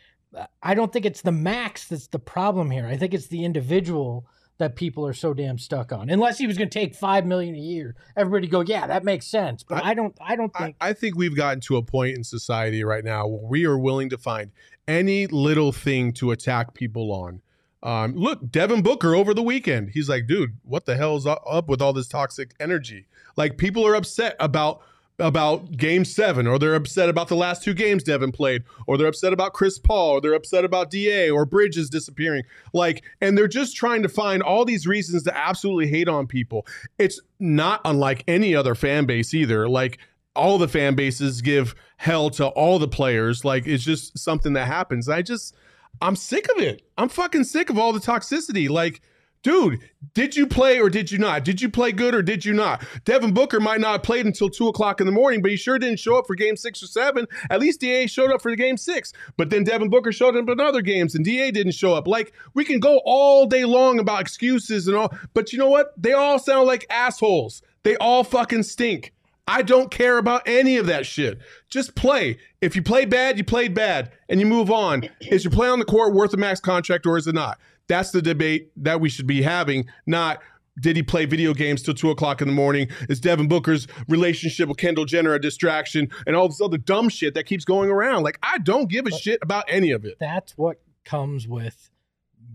[0.63, 2.87] I don't think it's the max that's the problem here.
[2.87, 4.27] I think it's the individual
[4.59, 6.09] that people are so damn stuck on.
[6.09, 9.27] Unless he was going to take five million a year, everybody go, yeah, that makes
[9.27, 9.63] sense.
[9.63, 10.17] But I, don't.
[10.21, 10.77] I don't I, think.
[10.81, 14.09] I think we've gotten to a point in society right now where we are willing
[14.11, 14.51] to find
[14.89, 17.43] any little thing to attack people on.
[17.83, 21.69] Um, look, Devin Booker over the weekend, he's like, dude, what the hell is up
[21.69, 23.07] with all this toxic energy?
[23.37, 24.83] Like, people are upset about
[25.19, 29.07] about game seven, or they're upset about the last two games Devin played, or they're
[29.07, 32.43] upset about Chris Paul, or they're upset about DA or Bridges disappearing.
[32.73, 36.67] Like, and they're just trying to find all these reasons to absolutely hate on people.
[36.99, 39.69] It's not unlike any other fan base either.
[39.69, 39.99] Like,
[40.35, 43.45] all the fan bases give hell to all the players.
[43.45, 45.09] Like, it's just something that happens.
[45.09, 45.55] I just,
[46.01, 46.83] I'm sick of it.
[46.99, 48.69] I'm fucking sick of all the toxicity.
[48.69, 49.01] Like,
[49.43, 49.81] dude,
[50.15, 51.45] did you play or did you not?
[51.45, 52.85] Did you play good or did you not?
[53.05, 55.79] Devin Booker might not have played until two o'clock in the morning, but he sure
[55.79, 57.27] didn't show up for game six or seven.
[57.51, 59.13] At least DA showed up for the game six.
[59.37, 62.07] But then Devin Booker showed up in other games and DA didn't show up.
[62.09, 65.93] Like, we can go all day long about excuses and all, but you know what?
[65.97, 67.63] They all sound like assholes.
[67.85, 69.13] They all fucking stink.
[69.47, 71.39] I don't care about any of that shit.
[71.69, 72.39] Just play.
[72.61, 75.09] If you play bad, you played bad and you move on.
[75.21, 77.59] Is your play on the court worth a max contract or is it not?
[77.89, 80.41] That's the debate that we should be having, not
[80.81, 82.89] did he play video games till two o'clock in the morning?
[83.09, 87.35] Is Devin Booker's relationship with Kendall Jenner a distraction and all this other dumb shit
[87.35, 88.23] that keeps going around?
[88.23, 90.17] Like, I don't give a shit about any of it.
[90.21, 91.91] that's what comes with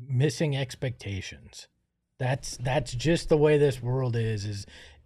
[0.08, 1.68] missing expectations.
[2.20, 4.46] That's that's just the way this world is.
[4.46, 4.66] Is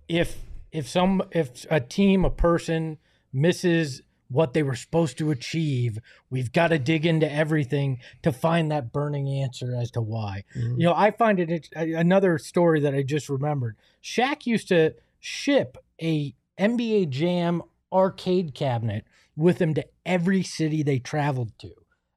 [0.09, 0.39] if
[0.75, 2.97] if some if a team a person
[3.31, 8.71] misses what they were supposed to achieve, we've got to dig into everything to find
[8.71, 10.43] that burning answer as to why.
[10.55, 10.79] Mm-hmm.
[10.79, 13.77] You know, I find it another story that I just remembered.
[14.03, 17.61] Shaq used to ship a NBA Jam
[17.93, 21.71] arcade cabinet with him to every city they traveled to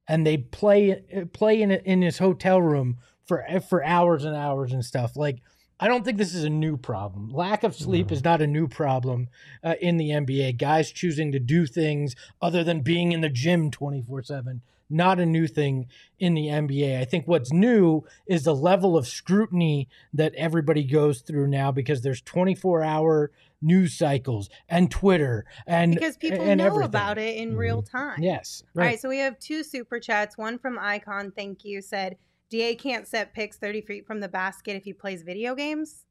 [0.08, 4.72] and they play uh, play in in his hotel room for for hours and hours
[4.72, 5.16] and stuff.
[5.16, 5.40] Like
[5.80, 7.30] I don't think this is a new problem.
[7.30, 9.28] Lack of sleep is not a new problem
[9.62, 10.58] uh, in the NBA.
[10.58, 14.62] Guys choosing to do things other than being in the gym twenty four seven.
[14.90, 15.86] Not a new thing
[16.18, 16.98] in the NBA.
[16.98, 22.00] I think what's new is the level of scrutiny that everybody goes through now because
[22.00, 26.86] there's 24 hour news cycles and Twitter and because people and know everything.
[26.86, 28.22] about it in real time.
[28.22, 28.62] Yes.
[28.74, 30.38] All right, so we have two super chats.
[30.38, 32.16] One from Icon, thank you, said
[32.50, 36.04] DA can't set picks 30 feet from the basket if he plays video games.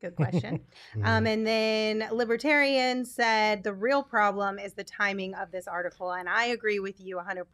[0.00, 0.60] Good question.
[1.04, 6.12] um, and then Libertarian said the real problem is the timing of this article.
[6.12, 7.44] And I agree with you 100%.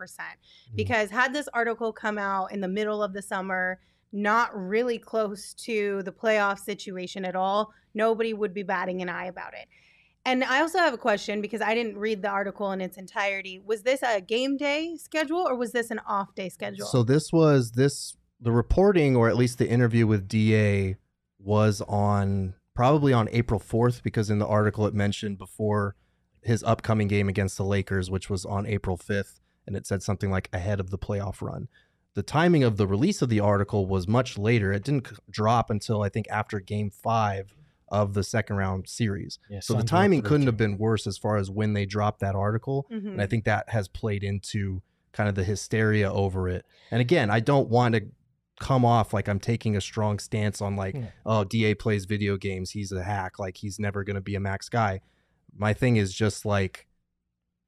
[0.74, 3.80] Because had this article come out in the middle of the summer,
[4.12, 9.26] not really close to the playoff situation at all, nobody would be batting an eye
[9.26, 9.66] about it.
[10.26, 13.62] And I also have a question because I didn't read the article in its entirety.
[13.64, 16.84] Was this a game day schedule or was this an off day schedule?
[16.84, 20.96] So this was this the reporting or at least the interview with DA
[21.38, 25.94] was on probably on April 4th because in the article it mentioned before
[26.42, 30.32] his upcoming game against the Lakers which was on April 5th and it said something
[30.32, 31.68] like ahead of the playoff run.
[32.14, 34.72] The timing of the release of the article was much later.
[34.72, 37.54] It didn't drop until I think after game 5
[37.88, 39.38] of the second round series.
[39.48, 42.34] Yeah, So the timing couldn't have been worse as far as when they dropped that
[42.34, 42.86] article.
[42.90, 43.06] Mhm.
[43.12, 46.66] And I think that has played into kind of the hysteria over it.
[46.90, 48.02] And again, I don't want to
[48.60, 51.10] come off like I'm taking a strong stance on like, Yeah.
[51.24, 54.40] oh, DA plays video games, he's a hack, like he's never going to be a
[54.40, 55.00] max guy.
[55.56, 56.86] My thing is just like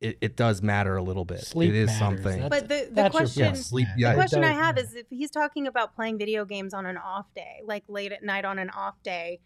[0.01, 1.41] it, it does matter a little bit.
[1.41, 1.99] Sleep it is matters.
[1.99, 2.41] something.
[2.43, 3.89] That's- but the, the question yeah, sleep.
[3.97, 6.73] Yeah, Yeah, the question I does- have is if he's talking about playing video games
[6.73, 9.41] on an off day, like late at night on an off day,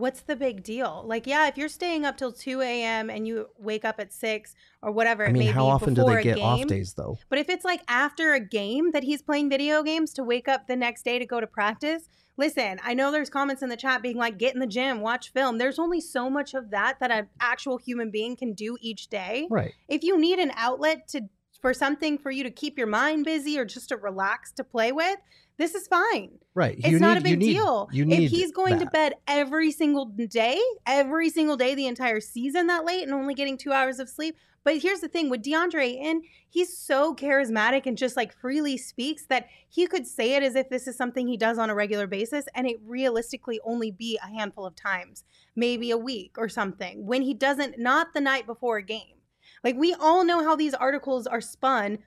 [0.00, 1.04] what's the big deal?
[1.06, 3.10] Like, yeah, if you're staying up till 2 a.m.
[3.10, 5.94] and you wake up at 6 or whatever, I it mean, may how be often
[5.94, 7.18] do they get off days though?
[7.28, 10.66] But if it's like after a game that he's playing video games to wake up
[10.66, 14.02] the next day to go to practice, listen, I know there's comments in the chat
[14.02, 15.58] being like, get in the gym, watch film.
[15.58, 19.46] There's only so much of that that an actual human being can do each day.
[19.50, 19.74] Right.
[19.88, 21.28] If you need an outlet to
[21.60, 24.92] for something for you to keep your mind busy or just to relax to play
[24.92, 25.18] with,
[25.60, 26.30] this is fine.
[26.54, 26.76] Right.
[26.78, 27.88] It's You not a need- you big need- deal.
[27.92, 32.18] You need if he's going to bed every single day, every single day, the entire
[32.20, 34.36] season that late, and only getting two hours of sleep.
[34.64, 39.24] But here's the thing with DeAndre Ayton, he's so charismatic and just like freely speaks
[39.26, 42.06] that he could say it as if this is something he does on a regular
[42.06, 45.24] basis, and it realistically only be a handful of times,
[45.56, 49.16] maybe a week or something, when he doesn't, not the night before a game.
[49.64, 51.98] Like we all know how these articles are spun,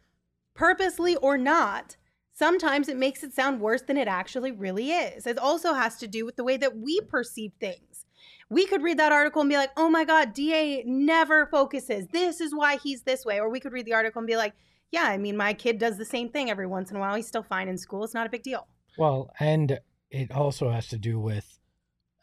[0.53, 1.97] purposely or not.
[2.33, 5.27] Sometimes it makes it sound worse than it actually really is.
[5.27, 8.05] It also has to do with the way that we perceive things.
[8.49, 12.07] We could read that article and be like, oh my God, DA never focuses.
[12.07, 13.39] This is why he's this way.
[13.39, 14.53] Or we could read the article and be like,
[14.91, 17.15] yeah, I mean, my kid does the same thing every once in a while.
[17.15, 18.03] He's still fine in school.
[18.03, 18.67] It's not a big deal.
[18.97, 19.79] Well, and
[20.11, 21.59] it also has to do with,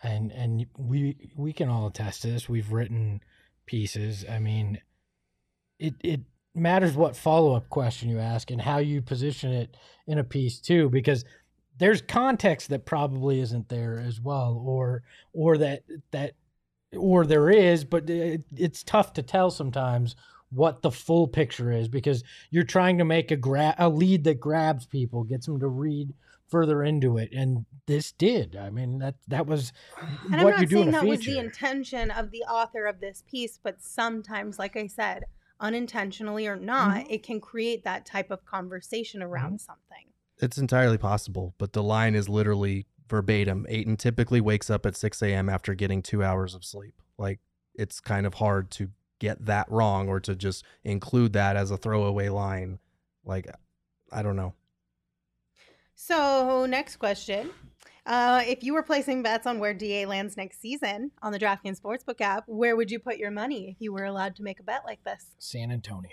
[0.03, 2.49] and and we we can all attest to this.
[2.49, 3.21] We've written
[3.67, 4.25] pieces.
[4.29, 4.81] I mean,
[5.81, 6.21] it it
[6.55, 10.61] matters what follow up question you ask and how you position it in a piece
[10.61, 11.25] too, because
[11.79, 16.35] there's context that probably isn't there as well, or or that that
[16.97, 20.17] or there is, but it, it's tough to tell sometimes
[20.51, 24.41] what the full picture is because you're trying to make a gra- a lead that
[24.41, 26.13] grabs people, gets them to read
[26.49, 28.57] further into it, and this did.
[28.57, 29.73] I mean that that was
[30.33, 33.01] And what I'm you not do saying that was the intention of the author of
[33.01, 35.25] this piece, but sometimes, like I said,
[35.61, 37.11] unintentionally or not, Mm-hmm.
[37.11, 40.07] it can create that type of conversation around something.
[40.39, 43.67] It's entirely possible, but the line is literally verbatim.
[43.69, 45.49] Ayton typically wakes up at 6 a.m.
[45.49, 46.95] after getting two hours of sleep.
[47.19, 47.41] Like,
[47.75, 51.77] it's kind of hard to get that wrong or to just include that as a
[51.77, 52.79] throwaway line.
[53.25, 53.47] Like,
[54.11, 54.55] I don't know.
[55.95, 57.51] So, next question.
[58.07, 61.81] Uh, if you were placing bets on where DA lands next season on the DraftKings
[61.81, 64.63] Sportsbook app, where would you put your money if you were allowed to make a
[64.63, 65.27] bet like this?
[65.39, 66.11] San Antonio.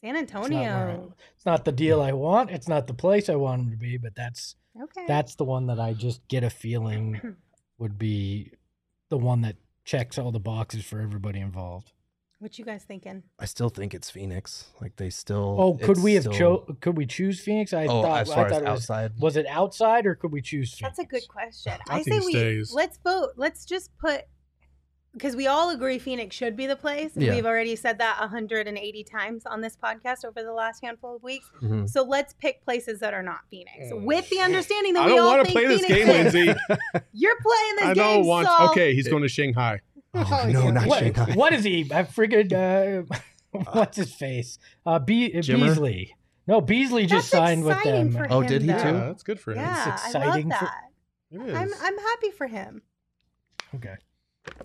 [0.00, 1.14] San It's not, I- Antonio.
[1.34, 2.50] it's not the deal I want.
[2.50, 5.04] It's not the place I want him to be, but that's Okay.
[5.08, 7.36] that's the one that I just get a feeling
[7.78, 8.52] would be
[9.08, 11.90] the one that checks all the boxes for everybody involved.
[12.40, 13.22] What you guys thinking?
[13.38, 14.68] I still think it's Phoenix.
[14.80, 15.56] Like, they still.
[15.58, 17.72] Oh, could we have still- cho- could we choose Phoenix?
[17.72, 19.12] I Oh, thought as far I thought as it was, outside.
[19.18, 20.96] was it outside or could we choose Phoenix?
[20.96, 21.72] That's a good question.
[21.88, 22.72] I I, say we stays.
[22.72, 23.30] let's vote.
[23.36, 24.22] Let's just put
[25.14, 27.10] because we all agree Phoenix should be the place.
[27.16, 27.34] Yeah.
[27.34, 31.50] We've already said that 180 times on this podcast over the last handful of weeks.
[31.60, 31.88] Mhm.
[31.88, 34.04] So let's pick places that are not Phoenix, Mm.
[34.04, 36.26] with the understanding that I we don't all want to think play this Phoenix game,
[36.26, 36.34] is.
[36.34, 36.60] Lindsay.
[37.14, 38.16] You're playing this I game.
[38.18, 38.46] don't want.
[38.46, 38.70] Saul.
[38.70, 39.80] Okay, he's going to Shanghai.
[40.14, 41.32] Oh, Oh, no, not what, Shanghai.
[41.34, 41.82] what is he?
[41.92, 43.16] I friggin' uh,
[43.72, 44.58] what's his face?
[44.86, 46.14] Uh, Be- Beasley.
[46.46, 48.12] No, Beasley just That's signed with them.
[48.12, 48.78] for Oh, him, did he though.
[48.82, 48.88] too?
[48.88, 49.58] Yeah, that's good for him.
[49.58, 50.84] Yeah, I love exciting for- that.
[51.30, 51.54] It is.
[51.54, 52.80] I'm I'm happy for him.
[53.74, 53.96] Okay,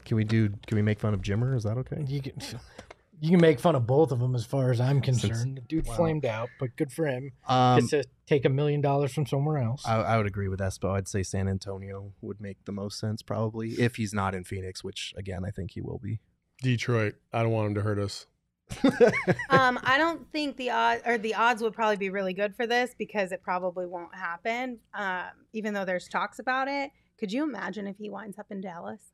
[0.06, 0.48] Can we do?
[0.66, 1.56] Can we make fun of Jimmer?
[1.58, 2.06] Is that okay?
[2.08, 2.34] you can
[3.24, 5.58] you can make fun of both of them as far as I'm Since- concerned.
[5.58, 5.96] the dude wow.
[5.96, 7.32] flamed out, but good for him.
[7.48, 9.82] Um, Gets to take a million dollars from somewhere else.
[9.88, 10.92] I, I would agree with Espo.
[10.92, 14.84] I'd say San Antonio would make the most sense, probably, if he's not in Phoenix,
[14.84, 16.20] which again I think he will be.
[16.62, 17.16] Detroit.
[17.32, 18.26] I don't want him to hurt us.
[19.50, 22.68] um, I don't think the odds or the odds would probably be really good for
[22.68, 24.80] this because it probably won't happen.
[24.93, 26.91] Um, even though there's talks about it.
[27.18, 29.12] Could you imagine if he winds up in Dallas?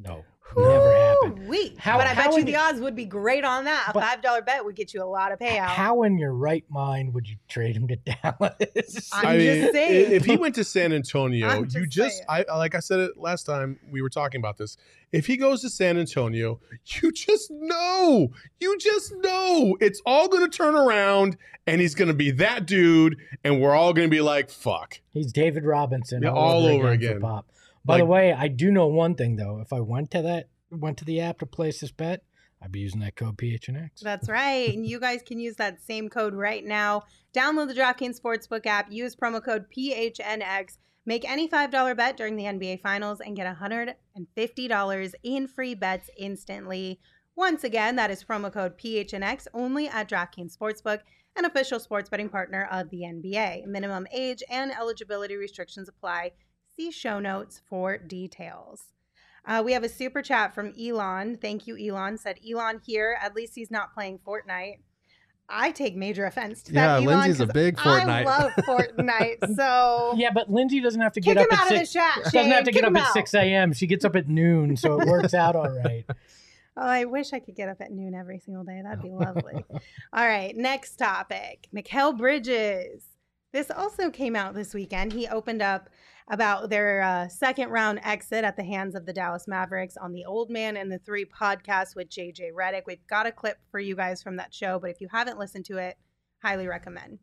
[0.00, 0.24] No,
[0.56, 1.48] never happened.
[1.48, 3.86] Wait, How- but I how bet you in the odds would be great on that.
[3.90, 5.66] A five dollar bet would get you a lot of payout.
[5.66, 9.10] How in your right mind would you trade him to Dallas?
[9.12, 10.12] I'm I just saying.
[10.12, 13.16] if he went to San Antonio, I'm you just just, I like I said it
[13.16, 14.76] last time we were talking about this.
[15.10, 18.30] If he goes to San Antonio, you just know,
[18.60, 21.36] you just know it's all going to turn around,
[21.66, 25.00] and he's going to be that dude, and we're all going to be like, "Fuck."
[25.10, 27.10] He's David Robinson Yeah, all, all over, over again.
[27.10, 27.20] again.
[27.20, 27.46] For Pop.
[27.84, 29.60] By Like- the way, I do know one thing though.
[29.60, 32.22] If I went to that, went to the app to place this bet,
[32.60, 34.00] I'd be using that code PHNX.
[34.02, 34.74] That's right.
[34.74, 37.04] And you guys can use that same code right now.
[37.32, 42.44] Download the DraftKings Sportsbook app, use promo code PHNX, make any $5 bet during the
[42.46, 46.98] NBA Finals, and get $150 in free bets instantly.
[47.36, 51.00] Once again, that is promo code PHNX only at DraftKings Sportsbook,
[51.36, 53.64] an official sports betting partner of the NBA.
[53.66, 56.32] Minimum age and eligibility restrictions apply.
[56.78, 58.84] See show notes for details.
[59.44, 61.36] Uh, we have a super chat from Elon.
[61.36, 62.16] Thank you, Elon.
[62.18, 63.18] Said Elon here.
[63.20, 64.76] At least he's not playing Fortnite.
[65.48, 67.02] I take major offense to Yeah, that.
[67.02, 68.08] Elon, Lindsay's a 'cause big Fortnite.
[68.08, 69.54] I love Fortnite.
[69.56, 71.92] So Yeah, but Lindsay doesn't have to get him up out at of six.
[71.94, 72.14] the chat.
[72.16, 72.50] Doesn't Shane.
[72.52, 73.72] have to Kick get up at six a.m.
[73.72, 76.04] She gets up at noon, so it works out all right.
[76.80, 78.80] Oh, I wish I could get up at noon every single day.
[78.84, 79.64] That'd be lovely.
[80.12, 81.66] All right, next topic.
[81.74, 83.02] Mikal Bridges.
[83.52, 85.12] This also came out this weekend.
[85.12, 85.90] He opened up
[86.30, 90.24] about their uh, second round exit at the hands of the Dallas Mavericks on the
[90.24, 92.82] Old Man and the Three podcast with JJ Redick.
[92.86, 95.64] We've got a clip for you guys from that show, but if you haven't listened
[95.66, 95.96] to it,
[96.42, 97.18] highly recommend.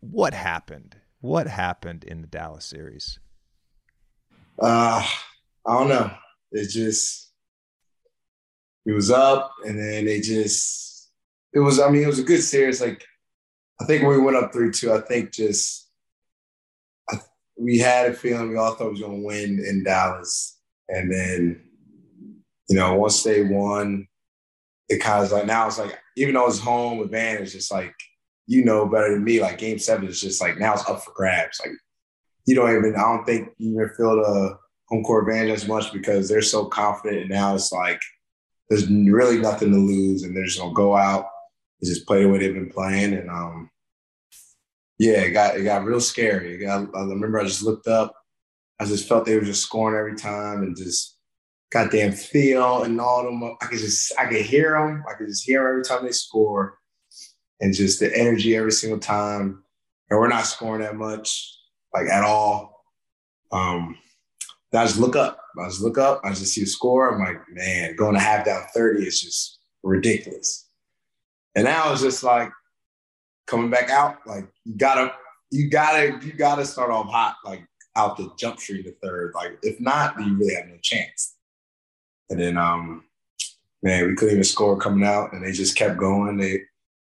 [0.00, 0.96] What happened?
[1.20, 3.18] What happened in the Dallas series?
[4.60, 5.06] Uh,
[5.66, 6.10] I don't know.
[6.50, 7.30] It just
[8.84, 11.10] it was up, and then they just
[11.54, 11.80] it was.
[11.80, 12.80] I mean, it was a good series.
[12.80, 13.06] Like
[13.80, 15.91] I think when we went up three two, I think just I,
[17.62, 20.58] we had a feeling we all thought was going to win in Dallas,
[20.88, 21.62] and then
[22.68, 24.08] you know once they won,
[24.88, 27.94] it kind of like now it's like even though it's home advantage, it's like
[28.46, 29.40] you know better than me.
[29.40, 31.60] Like Game Seven is just like now it's up for grabs.
[31.60, 31.72] Like
[32.46, 32.96] you don't even.
[32.96, 34.58] I don't think you even feel the
[34.88, 38.00] home court advantage as much because they're so confident, and now it's like
[38.68, 41.26] there's really nothing to lose, and they're just gonna go out
[41.80, 43.14] and just play the way they've been playing.
[43.14, 43.70] And um,
[44.98, 46.58] yeah, it got it got real scary.
[46.58, 48.14] Got, I remember I just looked up,
[48.78, 51.18] I just felt they were just scoring every time, and just
[51.70, 53.42] goddamn Theo and all them.
[53.60, 55.04] I could just I could hear them.
[55.08, 56.78] I could just hear 'em every time they score,
[57.60, 59.64] and just the energy every single time.
[60.10, 61.58] And we're not scoring that much,
[61.94, 62.84] like at all.
[63.50, 63.96] Um,
[64.74, 65.38] I just look up.
[65.58, 66.20] I just look up.
[66.24, 67.12] I just see a score.
[67.12, 70.68] I'm like, man, going to half down 30 is just ridiculous.
[71.54, 72.50] And now it's just like
[73.52, 74.26] coming back out.
[74.26, 75.12] Like you gotta,
[75.50, 79.32] you gotta, you gotta start off hot, like out the jump street to third.
[79.34, 81.36] Like if not, then you really have no chance.
[82.30, 83.04] And then, um,
[83.82, 86.38] man, we couldn't even score coming out, and they just kept going.
[86.38, 86.62] They,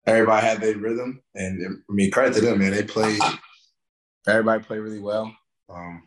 [0.06, 2.72] everybody had their rhythm, and I mean, credit to them, man.
[2.72, 3.20] They played.
[4.28, 5.34] Everybody played really well.
[5.70, 6.04] Um,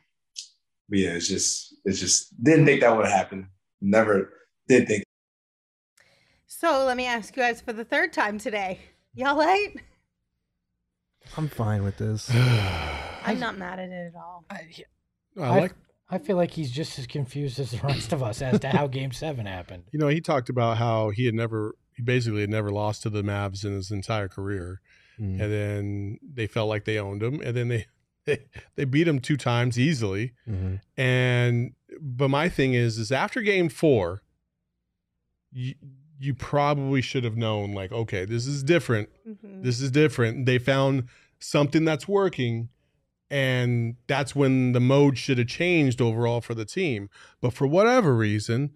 [0.91, 3.49] but yeah, it's just it's just didn't think that would happen.
[3.81, 4.35] Never
[4.69, 5.05] did think.
[6.47, 8.81] So let me ask you guys for the third time today.
[9.15, 9.75] Y'all right?
[11.37, 12.31] I'm fine with this.
[12.35, 14.45] I'm not mad at it at all.
[14.51, 14.61] I
[15.41, 15.75] I, like
[16.11, 18.87] I feel like he's just as confused as the rest of us as to how
[18.87, 19.85] Game Seven happened.
[19.93, 23.11] you know he talked about how he had never he basically had never lost to
[23.11, 24.81] the Mavs in his entire career,
[25.21, 25.41] Mm.
[25.43, 27.87] and then they felt like they owned him, and then they
[28.25, 28.39] they,
[28.77, 30.33] they beat him two times easily.
[30.49, 30.81] Mhm.
[30.97, 34.23] And but my thing is, is after game four,
[35.51, 35.75] you
[36.21, 39.09] you probably should have known, like, okay, this is different.
[39.29, 39.48] Mhm.
[39.63, 40.47] This is different.
[40.47, 41.05] They found
[41.39, 42.69] something that's working,
[43.31, 47.09] and that's when the mode should have changed overall for the team.
[47.41, 48.71] But for whatever reason,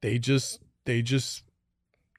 [0.00, 1.44] they just they just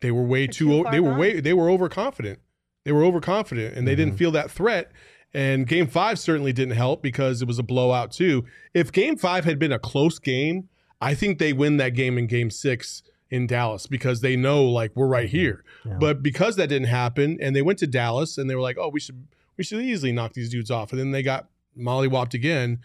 [0.01, 1.19] they were way too, too o- they were gone.
[1.19, 2.39] way they were overconfident.
[2.83, 4.17] They were overconfident and they didn't Mhm.
[4.17, 4.91] feel that threat.
[5.33, 8.43] And game five certainly didn't help because it was a blowout too.
[8.73, 10.67] If game five had been a close game,
[10.99, 13.01] I think they win that game in game six
[13.31, 15.63] in Dallas because they know like we're right here.
[15.85, 15.93] Yeah.
[15.99, 18.89] But because that didn't happen and they went to Dallas and they were like, oh,
[18.89, 19.27] we should
[19.57, 20.91] we should easily knock these dudes off.
[20.91, 22.79] And then they got mollywopped again.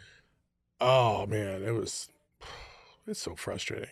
[0.81, 2.09] Oh man, it was
[3.07, 3.89] it's so frustrating.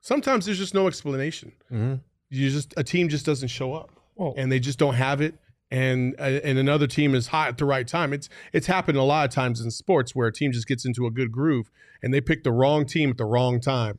[0.00, 1.52] Sometimes there's just no explanation.
[1.70, 2.00] Mhm.
[2.30, 5.34] You just a team just doesn't show up Well, and they just don't have it
[5.70, 9.02] and uh, and another team is hot at the right time it's it's happened a
[9.02, 11.70] lot of times in sports where a team just gets into a good groove
[12.02, 13.98] and they pick the wrong team at the wrong time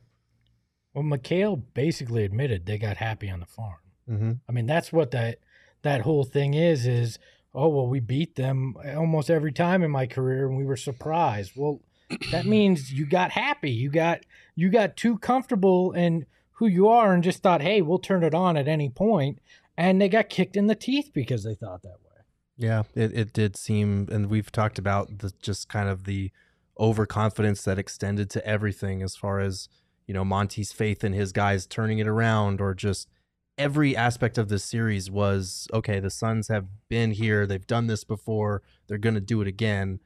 [0.94, 3.78] well, Mikal basically admitted they got happy on the farm.
[4.08, 4.40] Mhm.
[4.48, 5.38] I mean, that's what that
[5.82, 6.86] that whole thing is.
[6.86, 7.18] Is
[7.54, 11.52] oh well, we beat them almost every time in my career, and we were surprised.
[11.56, 11.80] Well,
[12.32, 13.70] that means you got happy.
[13.70, 14.20] You got
[14.56, 18.34] you got too comfortable in who you are and just thought, hey, we'll turn it
[18.34, 19.38] on at any point.
[19.78, 22.22] And they got kicked in the teeth because they thought that way.
[22.58, 26.30] Yeah, it, it did seem, and we've talked about the just kind of the
[26.78, 29.70] overconfidence that extended to everything as far as,
[30.10, 33.08] you know, Monty's faith in his guys turning it around or just
[33.56, 38.02] every aspect of this series was okay, the Suns have been here, they've done this
[38.02, 40.00] before, they're going to do it again.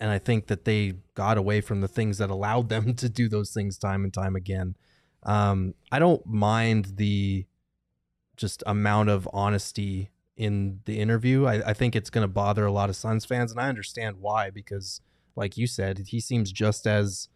[0.00, 3.28] And I think that they got away from the things that allowed them to do
[3.28, 4.74] those things time and time again.
[5.22, 7.44] Um, I don't mind the
[8.38, 11.44] just amount of honesty in the interview.
[11.44, 14.16] I, I think it's going to bother a lot of Suns fans, and I understand
[14.18, 15.02] why because,
[15.36, 17.28] like you said, he seems just as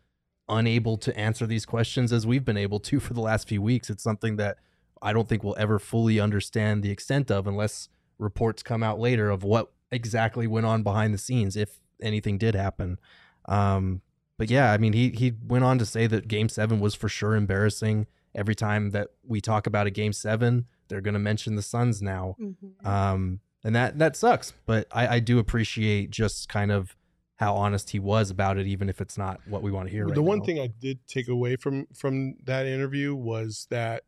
[0.49, 3.91] unable to answer these questions as we've been able to for the last few weeks.
[3.91, 4.59] It's something that
[5.03, 7.89] I don't think we'll ever fully understand the extent of unless
[8.19, 12.55] reports come out later of what exactly went on behind the scenes, if anything did
[12.55, 12.99] happen.
[13.47, 14.03] Um,
[14.39, 17.09] but yeah, I mean, he he went on to say that Game Seven was for
[17.09, 18.07] sure embarrassing.
[18.35, 22.03] Every time that we talk about a Game Seven, they're going to mention the Suns
[22.03, 22.87] now, Mhm.
[22.87, 24.53] um, and that that sucks.
[24.67, 26.96] But I, I do appreciate just kind of
[27.37, 30.05] how honest he was about it, even if it's not what we want to hear.
[30.07, 30.45] the right one now.
[30.45, 34.03] thing I did take away from from that interview was that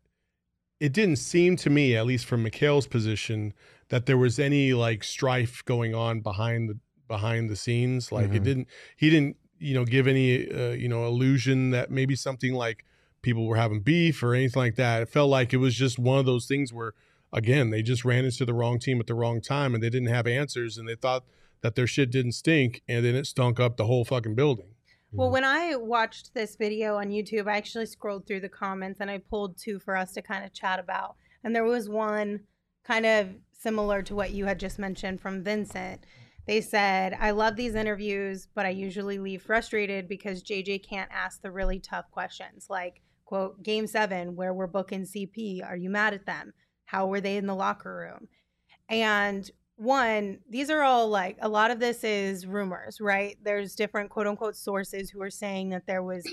[0.80, 3.52] it didn't seem to me, at least from Mikal's position,
[3.88, 8.12] that there was any like strife going on behind the behind the scenes.
[8.12, 8.44] Like it Mhm.
[8.44, 8.68] didn't.
[8.96, 12.84] He didn't, you know, give any uh, you know illusion that maybe something like
[13.22, 15.02] people were having beef or anything like that.
[15.02, 16.92] It felt like it was just one of those things where,
[17.32, 20.08] again, they just ran into the wrong team at the wrong time and they didn't
[20.08, 21.24] have answers and they thought
[21.62, 24.74] that their shit didn't stink and then it stunk up the whole fucking building.
[25.12, 25.32] Well, mm.
[25.32, 29.18] when I watched this video on YouTube, I actually scrolled through the comments and I
[29.18, 31.16] pulled two for us to kind of chat about.
[31.44, 32.40] And there was one
[32.84, 36.04] kind of similar to what you had just mentioned from Vincent.
[36.46, 41.42] They said, I love these interviews, but I usually leave frustrated because JJ can't ask
[41.42, 45.62] the really tough questions like, quote, Game seven, where we're booking CP.
[45.62, 46.54] Are you mad at them?
[46.86, 48.28] How were they in the locker room?
[48.88, 53.38] And one, these are all like a lot of this is rumors, right?
[53.42, 56.26] There's different quote unquote sources who are saying that there was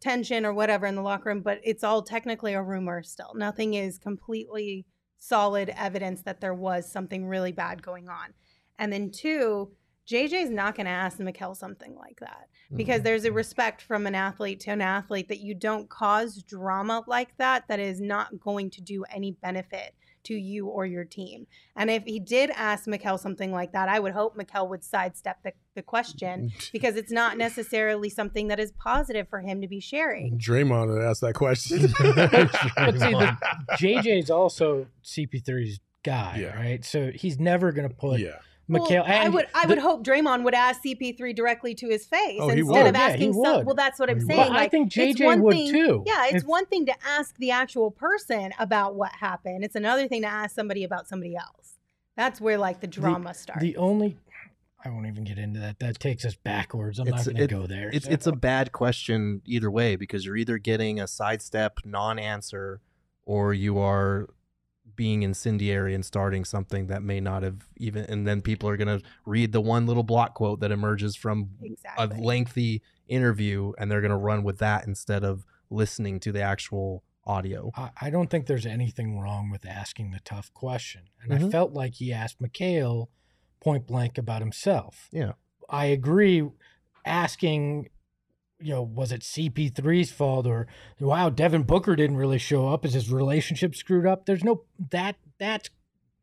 [0.00, 3.32] tension or whatever in the locker room, but it's all technically a rumor still.
[3.36, 4.84] Nothing is completely
[5.16, 8.34] solid evidence that there was something really bad going on.
[8.80, 9.70] And then two,
[10.08, 13.04] JJ's not going to ask Mikal something like that because mm-hmm.
[13.04, 13.36] there's a mm-hmm.
[13.36, 17.78] respect from an athlete to an athlete that you don't cause drama like that that
[17.78, 19.94] is not going to do any benefit
[20.24, 21.46] to you or your team.
[21.76, 25.42] And if he did ask Mikal something like that, I would hope Mikal would sidestep
[25.42, 29.80] the, the question because it's not necessarily something that is positive for him to be
[29.80, 30.38] sharing.
[30.38, 31.92] Draymond had asked that question.
[31.98, 33.36] But see, the,
[33.72, 36.56] JJ's also CP3's guy, Yeah.
[36.56, 36.84] right?
[36.84, 38.38] So he's never going to put yeah.
[38.68, 38.90] Mikal.
[38.90, 42.38] Well, I would I the- would hope Draymond would ask CP3 directly to his face
[42.40, 42.86] Oh, instead would.
[42.88, 43.64] of Yeah, he asking some.
[43.64, 44.48] Well, that's what oh, I'm He saying.
[44.52, 46.02] But I think it's JJ one would thing- too.
[46.06, 49.64] Yeah, it's If- one thing to ask the actual person about what happened.
[49.64, 51.74] It's another thing to ask somebody about somebody else.
[52.16, 53.62] That's where like the drama starts.
[53.62, 54.18] The only,
[54.84, 55.78] I won't even get into that.
[55.78, 56.98] That takes us backwards.
[56.98, 57.90] I'm It's- not going to go there.
[57.92, 62.80] It's so- it's a bad question either way because you're either getting a sidestep non-answer
[63.24, 64.28] or you are
[64.96, 69.00] being incendiary and starting something that may not have even and then people are going
[69.00, 72.18] to read the one little block quote that emerges from exactly.
[72.18, 76.40] a lengthy interview and they're going to run with that instead of listening to the
[76.42, 77.70] actual audio.
[77.76, 81.02] I, I don't think there's anything wrong with asking the tough question.
[81.22, 81.50] And I Mhm.
[81.50, 83.08] felt like he asked Mikal
[83.60, 85.08] point blank about himself.
[85.12, 85.32] Yeah.
[85.68, 86.48] I agree.
[87.04, 87.88] Asking,
[88.60, 90.66] you know, was it CP3's fault or
[91.00, 92.84] wow, Devin Booker didn't really show up?
[92.84, 94.26] Is his relationship screwed up?
[94.26, 95.70] There's no that that's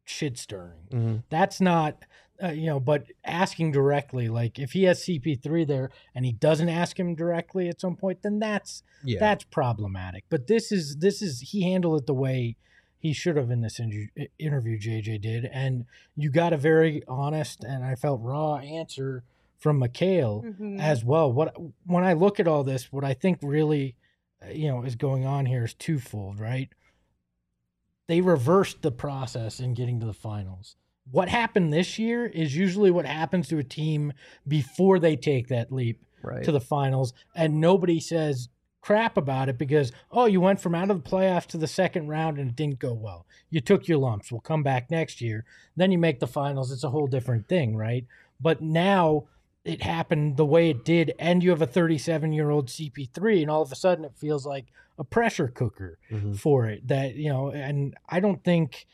[0.03, 0.87] shit stirring.
[0.91, 1.23] Mhm.
[1.29, 2.03] That's not,
[2.43, 6.69] uh, you know, but asking directly, like if he has CP3 there and he doesn't
[6.69, 9.19] ask him directly at some point, then that's Yeah.
[9.19, 10.25] that's problematic.
[10.29, 12.57] But this is this is he handled it the way
[12.99, 14.09] he should have in this in-
[14.39, 14.77] interview.
[14.77, 15.85] JJ did, and
[16.17, 19.23] you got a very honest and I felt raw answer
[19.57, 20.79] from Mikal Mhm.
[20.79, 21.31] as well.
[21.31, 23.95] What when I look at all this, what I think really,
[24.43, 26.69] uh, you know, is going on here is twofold, right?
[28.07, 30.75] They reversed the process in getting to the finals.
[31.09, 34.13] What happened this year is usually what happens to a team
[34.47, 36.43] before they take that leap right.
[36.43, 38.49] to the finals, and nobody says
[38.85, 42.07] crap about it because oh, you went from out of the playoffs to the second
[42.07, 43.25] round and it didn't go well.
[43.49, 44.31] You took your lumps.
[44.31, 45.43] We'll come back next year.
[45.75, 46.71] Then you make the finals.
[46.71, 48.05] It's a whole different thing, right?
[48.39, 49.23] But now
[49.65, 53.51] it happened the way it did, and you have a 37 year old CP3, and
[53.51, 56.37] all of a sudden it feels like a pressure cooker Mhm.
[56.39, 56.87] for it.
[56.87, 58.85] That you know, and I don't think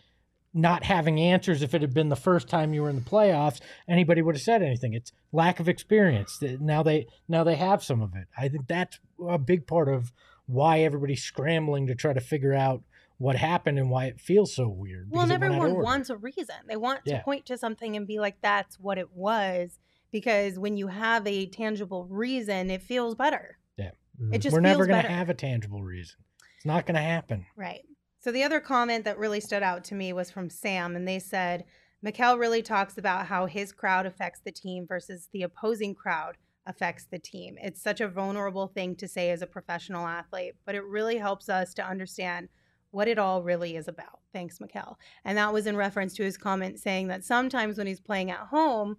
[0.53, 3.61] not having answers if it had been the first time you were in the playoffs
[3.87, 8.01] anybody would have said anything it's lack of experience now they now they have some
[8.01, 8.99] of it i think that's
[9.29, 10.11] a big part of
[10.47, 12.83] why everybody's scrambling to try to figure out
[13.17, 15.63] what happened and why it feels so weird Well, because and it went out of
[15.69, 16.55] everyone wants a reason.
[16.67, 17.21] They want to Yeah.
[17.21, 19.79] point to something and be like, that's what it was.
[20.11, 23.57] Because when you have a tangible reason, it feels better.
[23.77, 24.39] yeah It mm-hmm.
[24.39, 26.17] just we're never going to have a tangible reason
[26.57, 27.81] it's not going to happen Right.
[28.21, 31.17] So the other comment that really stood out to me was from Sam, and they
[31.17, 31.65] said,
[32.05, 36.37] Mikal really talks about how his crowd affects the team versus the opposing crowd
[36.67, 37.55] affects the team.
[37.59, 41.49] It's such a vulnerable thing to say as a professional athlete, but it really helps
[41.49, 42.49] us to understand
[42.91, 44.19] what it all really is about.
[44.33, 44.97] Thanks, Mikal.
[45.25, 48.47] And that was in reference to his comment saying that sometimes when he's playing at
[48.51, 48.97] home,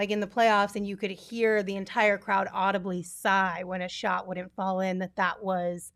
[0.00, 3.88] like in the playoffs, and you could hear the entire crowd audibly sigh when a
[3.88, 5.92] shot wouldn't fall in, that that was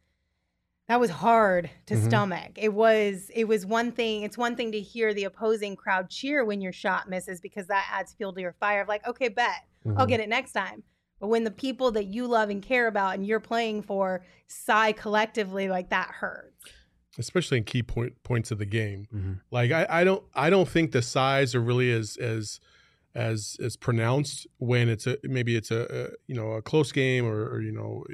[0.89, 2.05] that was hard to Mhm.
[2.05, 2.51] stomach.
[2.57, 4.23] It was it was one thing.
[4.23, 7.89] It's one thing to hear the opposing crowd cheer when your shot misses because that
[7.91, 9.63] adds fuel to your fire of like, okay, bet
[9.97, 10.09] I'll Mhm.
[10.11, 10.83] get it next time.
[11.19, 14.93] But when the people that you love and care about and you're playing for sigh
[14.93, 16.51] collectively, like that hurts.
[17.17, 19.07] especially in key point points of the game.
[19.15, 19.41] Mhm.
[19.53, 22.59] Like I, I don't I don't think the sighs are really as as
[23.15, 27.25] as as pronounced when it's a maybe it's a, a you know a close game
[27.25, 28.05] or, or you know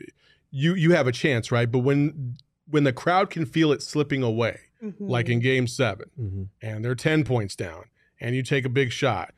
[0.51, 2.37] you you have a chance right but when
[2.69, 4.59] when the crowd can feel it slipping away
[4.99, 5.33] like Mm-hmm.
[5.33, 6.49] in game 7 Mhm.
[6.63, 7.85] and they're 10 points down
[8.21, 9.33] and you take a big shot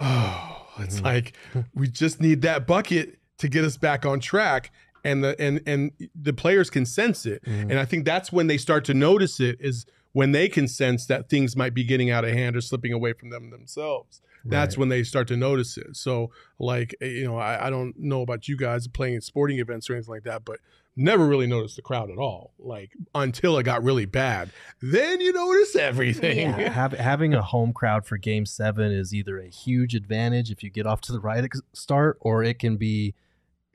[0.00, 1.04] oh it's Mhm.
[1.04, 1.32] like
[1.74, 4.70] we just need that bucket to get us back on track
[5.04, 7.70] and the and and the players can sense it Mhm.
[7.70, 11.06] and i think that's when they start to notice it is when they can sense
[11.06, 14.76] that things might be getting out of hand or slipping away from them themselves that's
[14.76, 14.78] Right.
[14.80, 18.22] when they start to notice it so like eh, you know I, I don't know
[18.22, 20.58] about you guys playing at sporting events or anything like that but
[21.00, 24.50] never really noticed the crowd at all like until it got really bad
[24.80, 26.70] then you notice everything Yeah.
[26.72, 30.70] Hav- having a home crowd for game seven is either a huge advantage if you
[30.70, 33.14] get off to the right start, or it can be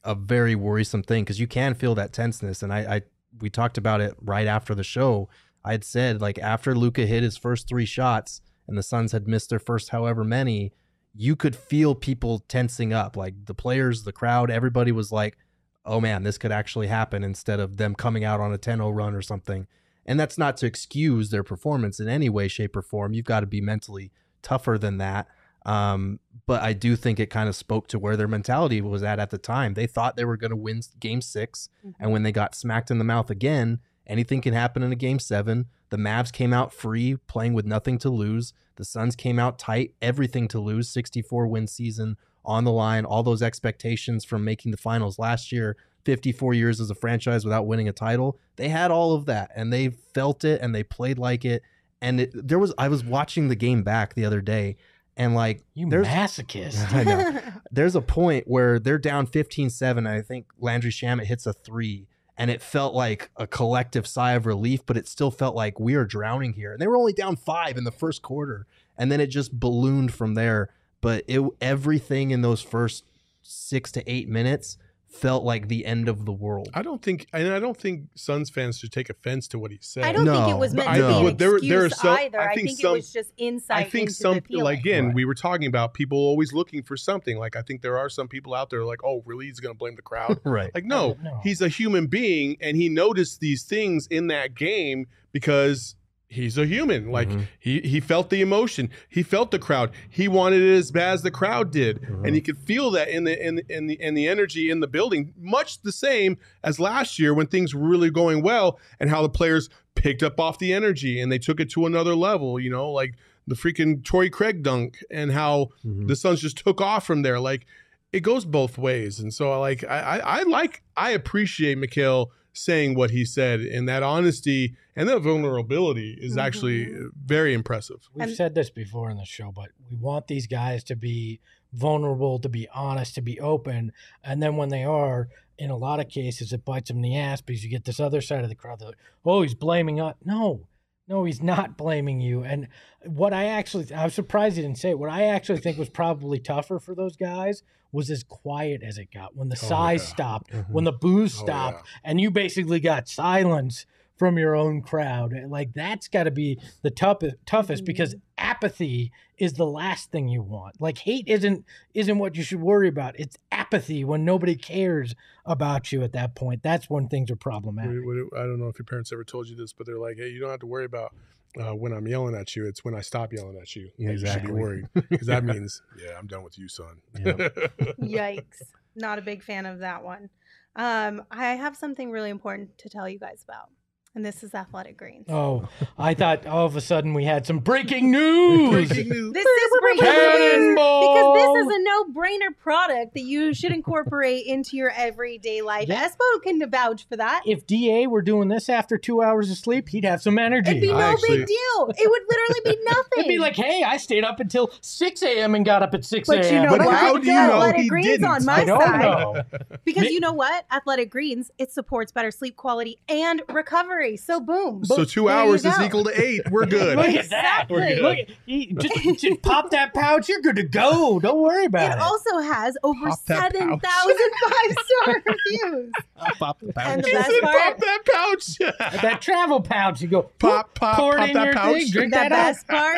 [0.03, 2.61] a very worrisome thing because you can feel that tenseness.
[2.61, 3.01] And I, I,
[3.39, 5.29] we talked about it right after the show.
[5.66, 9.28] I had said like after Luka hit his first three shots and the Suns had
[9.28, 10.74] missed their first however many,
[11.14, 13.16] you could feel people tensing up.
[13.16, 15.38] Like the players, the crowd, everybody was like,
[15.86, 19.16] "Oh man, this could actually happen," instead of them coming out on a 10-0 run
[19.16, 19.68] or something.
[20.05, 23.14] And that's not to excuse their performance in any way, shape, or form.
[23.14, 24.11] You've got to be mentally
[24.41, 25.28] tougher than that.
[25.66, 29.20] Um, but I do think it kind of spoke to where their mentality was at
[29.20, 29.76] at the time.
[29.76, 32.97] They thought they were going to win game 6 and when they got smacked in
[32.97, 35.68] the mouth again, anything can happen in a game seven.
[35.89, 38.54] The Mavs came out free, playing with nothing to lose.
[38.76, 40.89] The Suns came out tight, everything to lose.
[40.89, 43.06] 64 win season on the line.
[43.06, 45.78] All those expectations from making the finals last year.
[46.06, 48.38] 54 years as a franchise without winning a title.
[48.56, 51.64] They had all of that and they felt it and they played like it.
[52.01, 54.76] And it, there was, I was watching the game back the other day
[55.16, 57.39] and like, you there's, masochist I know.
[57.72, 62.49] There's a point where they're down 15-7 I think Landry Shamet hits a 3 and
[62.49, 66.05] it felt like a collective sigh of relief but it still felt like we are
[66.05, 66.73] drowning here.
[66.73, 68.67] And they were only down 5 in the first quarter
[68.97, 70.69] and then it just ballooned from there,
[71.01, 73.05] but it everything in those first
[73.41, 74.77] 6 to 8 minutes
[75.14, 76.70] felt like the end of the world.
[76.74, 79.78] I don't think, and I don't think Suns fans should take offense to what he
[79.80, 80.03] said.
[80.03, 81.86] I don't think it was meant but to I be think an what there- there
[81.86, 82.41] are some- either.
[82.41, 84.80] I I think think, some- it was just insight I think into some the like
[84.80, 85.16] again, Right.
[85.16, 87.38] we were talking about people always looking for something.
[87.38, 89.45] Like I think there are some people out there like, oh, really?
[89.45, 90.39] He's going to blame the crowd?
[90.45, 90.72] right.
[90.74, 91.39] like no, No.
[91.43, 95.95] he's a human being, and he noticed these things in that game because
[96.34, 97.11] he's a human.
[97.11, 97.47] Like Mhm.
[97.59, 101.21] he he felt the emotion, he felt the crowd, he wanted it as bad as
[101.21, 102.25] the crowd did, Mhm.
[102.27, 104.79] and you could feel that in the in the, in the in the energy in
[104.79, 109.09] the building, much the same as last year when things were really going well, and
[109.09, 112.59] how the players picked up off the energy and they took it to another level.
[112.59, 113.13] You know, like
[113.47, 116.07] the freaking Torrey Craig dunk, and how Mhm.
[116.07, 117.39] the Suns just took off from there.
[117.39, 117.65] Like
[118.11, 122.95] it goes both ways, and so like I I, I like I appreciate Mikal saying
[122.95, 127.10] what he said, and that honesty and that vulnerability is actually Mhm.
[127.26, 128.08] very impressive.
[128.14, 131.39] We've And- said this before in the show, but we want these guys to be
[131.74, 133.91] vulnerable, to be honest, to be open.
[134.24, 137.18] And then when they are, in a lot of cases, it bites them in the
[137.18, 138.80] ass because you get this other side of the crowd.
[138.80, 140.16] They're like, oh, he's blaming us.
[140.24, 140.68] No,
[141.08, 142.43] no, he's not blaming you.
[142.43, 142.68] And
[143.04, 144.99] what I actually, I was surprised he didn't say it.
[144.99, 149.09] What I actually think was probably tougher for those guys was as quiet as it
[149.13, 150.07] got when the Oh, sighs yeah.
[150.07, 150.69] stopped, Mhm.
[150.69, 153.85] when the boos Oh, stopped, and you basically got silence
[154.17, 155.33] from your own crowd.
[155.47, 160.41] Like that's got to be the toughest, toughest because apathy is the last thing you
[160.41, 160.79] want.
[160.79, 163.19] Like hate isn't isn't what you should worry about.
[163.19, 165.15] It's apathy when nobody cares
[165.45, 166.61] about you at that point.
[166.63, 168.05] That's when things are problematic.
[168.05, 170.17] What- what- I don't know if your parents ever told you this, but they're like,
[170.17, 171.13] hey, you don't have to worry about
[171.60, 172.66] uh, when I'm yelling at you.
[172.66, 173.89] It's when I stop yelling at you.
[173.97, 176.97] Yeah, that You should be worried because that means, yeah, I'm done with you, son.
[177.16, 178.62] Yikes.
[178.95, 180.30] Not a big fan of that one.
[180.76, 183.70] Um, I have something really important to tell you guys about,
[184.16, 185.26] and this is Athletic Greens.
[185.30, 188.70] Oh, I thought all of a sudden we had some breaking news.
[188.89, 189.34] Breaking news.
[189.34, 194.78] This is breaking news because this is a no-brainer product that you should incorporate into
[194.78, 195.88] your everyday life.
[195.88, 196.07] Yeah.
[196.07, 197.41] Espo can vouch for that.
[197.45, 200.70] If DA were doing this after two hours of sleep, he'd have some energy.
[200.72, 201.91] It'd be no actually- big deal.
[201.97, 203.03] It would literally be nothing.
[203.18, 205.55] It'd be like, hey, I stayed up until 6 a.m.
[205.55, 206.41] and got up at 6 a.m.
[206.41, 206.95] But you know But what?
[206.95, 208.26] how do you know Athletic he Greens didn't?
[208.26, 209.01] on my I don't side.
[209.01, 209.43] know.
[209.84, 210.66] Because you know what?
[210.72, 214.03] Athletic Greens, it supports better sleep quality and recovery.
[214.18, 214.84] So boom.
[214.86, 216.41] So two There hours is equal to eight.
[216.51, 216.97] We're good.
[216.97, 217.62] Look at that.
[217.70, 217.95] Exactly.
[218.01, 220.28] Look at, you just, just pop that pouch.
[220.30, 221.20] You're good to go.
[221.20, 221.99] Don't worry about It it.
[222.01, 223.82] also has over Pop that pouch.
[223.82, 224.18] 7,000
[224.49, 225.24] five-star
[225.72, 225.91] reviews.
[226.39, 226.88] Pop the pouch.
[226.88, 229.01] And the best part, pop that pouch.
[229.01, 231.74] that travel pouch, you go Pop, pop, pour it pop in that your pouch.
[231.76, 232.76] thing, drink the that best up.
[232.76, 232.97] part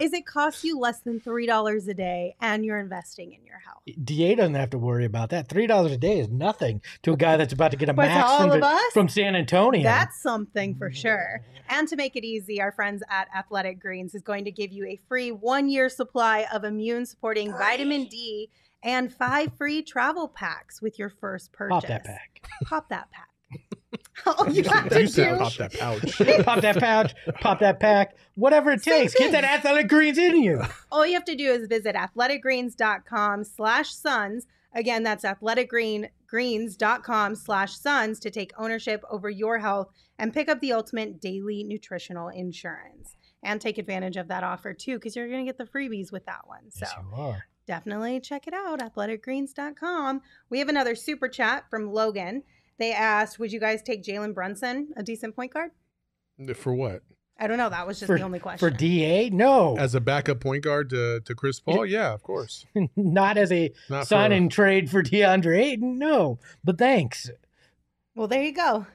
[0.00, 3.82] is it costs you less than $3 a day and you're investing in your health.
[4.04, 5.48] DA doesn't have to worry about that.
[5.48, 8.08] Three dollars a day is nothing to a guy that's about to get a But
[8.08, 9.82] max from, of the- us, from San Antonio.
[9.82, 10.94] That's something for mm.
[10.94, 11.42] sure.
[11.68, 14.86] And to make it easy, our friends at Athletic Greens is going to give you
[14.86, 18.50] a free one year supply of immune supporting vitamin D
[18.82, 21.74] and five free travel packs with your first purchase.
[21.74, 22.48] pop that pack.
[22.64, 23.28] Pop that pack.
[24.26, 26.18] All you have to said do pop that pouch.
[26.44, 27.14] pop that pouch.
[27.40, 28.16] Pop that pack.
[28.34, 29.14] Whatever it Same takes.
[29.14, 30.62] Get that athletic greens in you.
[30.92, 38.20] all you have to do is visit athleticgreens.com slash suns again that's athleticgreens.com slash suns
[38.20, 39.88] to take ownership over your health
[40.18, 44.96] and pick up the ultimate daily nutritional insurance and take advantage of that offer too
[44.96, 47.46] because you're going to get the freebies with that one so Yes, you are.
[47.66, 50.20] definitely check it out athleticgreens.com
[50.50, 52.42] we have another super chat from logan
[52.78, 55.70] they asked would you guys take jalen brunson a decent point guard
[56.54, 57.02] For what?
[57.38, 59.30] i don't know that was just For, the only question for DA?
[59.30, 59.76] No.
[59.76, 61.84] As a backup point guard to, to Chris Paul?
[61.86, 62.64] Yeah, of course.
[62.96, 65.98] Not as a Not sign for- and trade for DeAndre Ayton.
[65.98, 66.38] No.
[66.64, 67.30] But thanks.
[68.14, 68.86] well there you go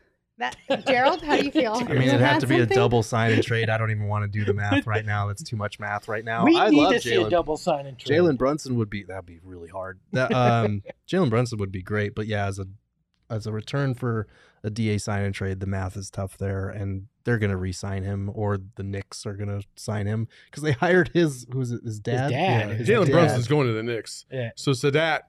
[0.41, 0.57] that
[0.87, 3.31] gerald how do you feel I mean, it'd have had to be a double sign
[3.31, 3.69] and trade.
[3.69, 5.27] I don't even want to do the math right now.
[5.27, 6.43] That's too much math right now.
[6.43, 8.19] we I need love to see a double sign and trade.
[8.19, 9.99] Jalen Brunson would be that'd be really hard.
[10.13, 12.65] That um Jalen Brunson would be great, but yeah, as a
[13.31, 14.27] as a return for
[14.63, 18.29] a DA sign and trade, the math is tough there, and they're gonna re-sign him,
[18.33, 22.29] or the Knicks are gonna sign him because they hired his who's it, his dad.
[22.29, 22.69] dad.
[22.69, 23.11] Yeah, his Jalen dad.
[23.13, 24.25] Brunson's going to the Knicks.
[24.31, 24.51] Yeah.
[24.55, 25.21] So Sadat,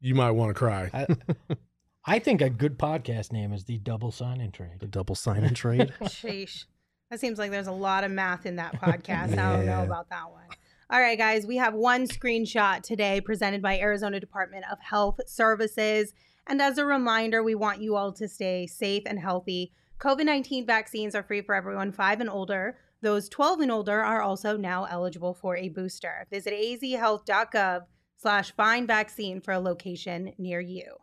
[0.00, 0.90] you might want to cry.
[0.92, 1.06] I,
[2.04, 4.78] I think a good podcast name is the double sign and Trade.
[4.78, 5.92] The double sign and trade.
[6.02, 6.66] Sheesh.
[7.10, 9.32] That seems like there's a lot of math in that podcast.
[9.38, 10.42] I don't know about that one.
[10.88, 16.12] All right, guys, we have one screenshot today presented by Arizona Department of Health Services.
[16.46, 19.72] And as a reminder, we want you all to stay safe and healthy.
[19.98, 22.78] COVID 19 vaccines are free for everyone five and older.
[23.02, 26.26] Those 12 and older are also now eligible for a booster.
[26.30, 27.82] Visit azhealth.gov
[28.16, 30.96] slash find vaccine for a location near you.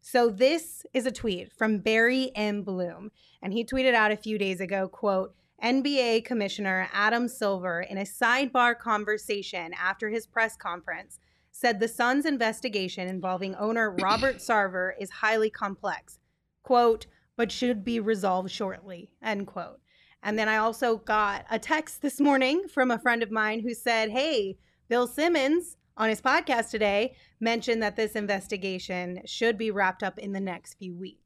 [0.00, 2.62] So this is a tweet from Barry M.
[2.62, 7.98] Bloom, and he tweeted out a few days ago, quote, NBA Commissioner Adam Silver, in
[7.98, 11.20] a sidebar conversation after his press conference,
[11.62, 16.18] said the Suns' investigation involving owner Robert Sarver is highly complex,
[16.64, 17.06] quote,
[17.36, 19.78] but should be resolved shortly, end quote.
[20.24, 23.74] And then I also got a text this morning from a friend of mine who
[23.74, 24.58] said, hey,
[24.88, 30.32] Bill Simmons on his podcast today mentioned that this investigation should be wrapped up in
[30.32, 31.21] the next few weeks.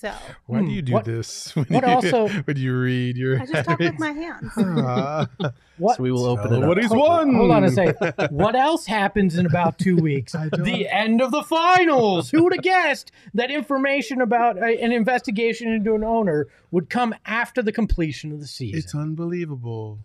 [0.00, 0.10] So
[0.46, 1.54] Why do you do What- this?
[1.56, 3.38] When what you, also- when you read your?
[3.42, 4.50] I just talk with my hands.
[4.56, 5.26] Ah,
[5.76, 5.96] What?
[5.98, 6.68] So we will open tell it up.
[6.68, 7.34] what he's Hold- won.
[7.34, 8.14] Hold on a second.
[8.30, 10.32] What else happens in about two weeks?
[10.32, 12.30] The end of the finals.
[12.30, 17.14] Who would have guessed that information about a, an investigation into an owner would come
[17.26, 18.78] after the completion of the season?
[18.78, 19.98] It's unbelievable.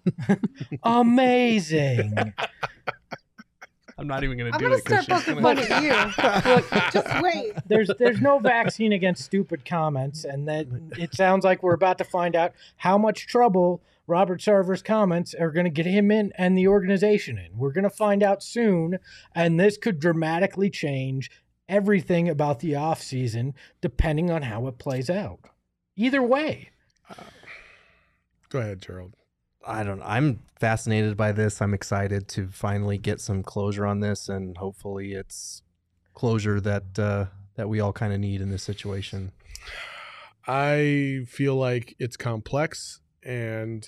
[0.83, 2.33] Amazing.
[3.97, 4.85] I'm not even gonna I'm do gonna it.
[4.85, 7.01] 'cause start she's poking gonna- fun at you.
[7.01, 7.53] Just wait.
[7.65, 10.67] There's there's no vaccine against stupid comments, and that
[10.97, 15.49] it sounds like we're about to find out how much trouble Robert Sarver's comments are
[15.49, 17.57] going to get him in and the organization in.
[17.57, 18.99] We're going to find out soon,
[19.33, 21.31] and this could dramatically change
[21.69, 25.39] everything about the off season depending on how it plays out.
[25.95, 26.69] Either way,
[27.09, 27.15] uh,
[28.49, 29.15] Go ahead, Gerald.
[29.65, 30.01] I don't.
[30.03, 31.61] I'm fascinated by this.
[31.61, 35.63] I'm excited to finally get some closure on this, and hopefully, it's
[36.13, 39.31] closure that uh, that we all kind of need in this situation.
[40.47, 43.87] I feel like it's complex, and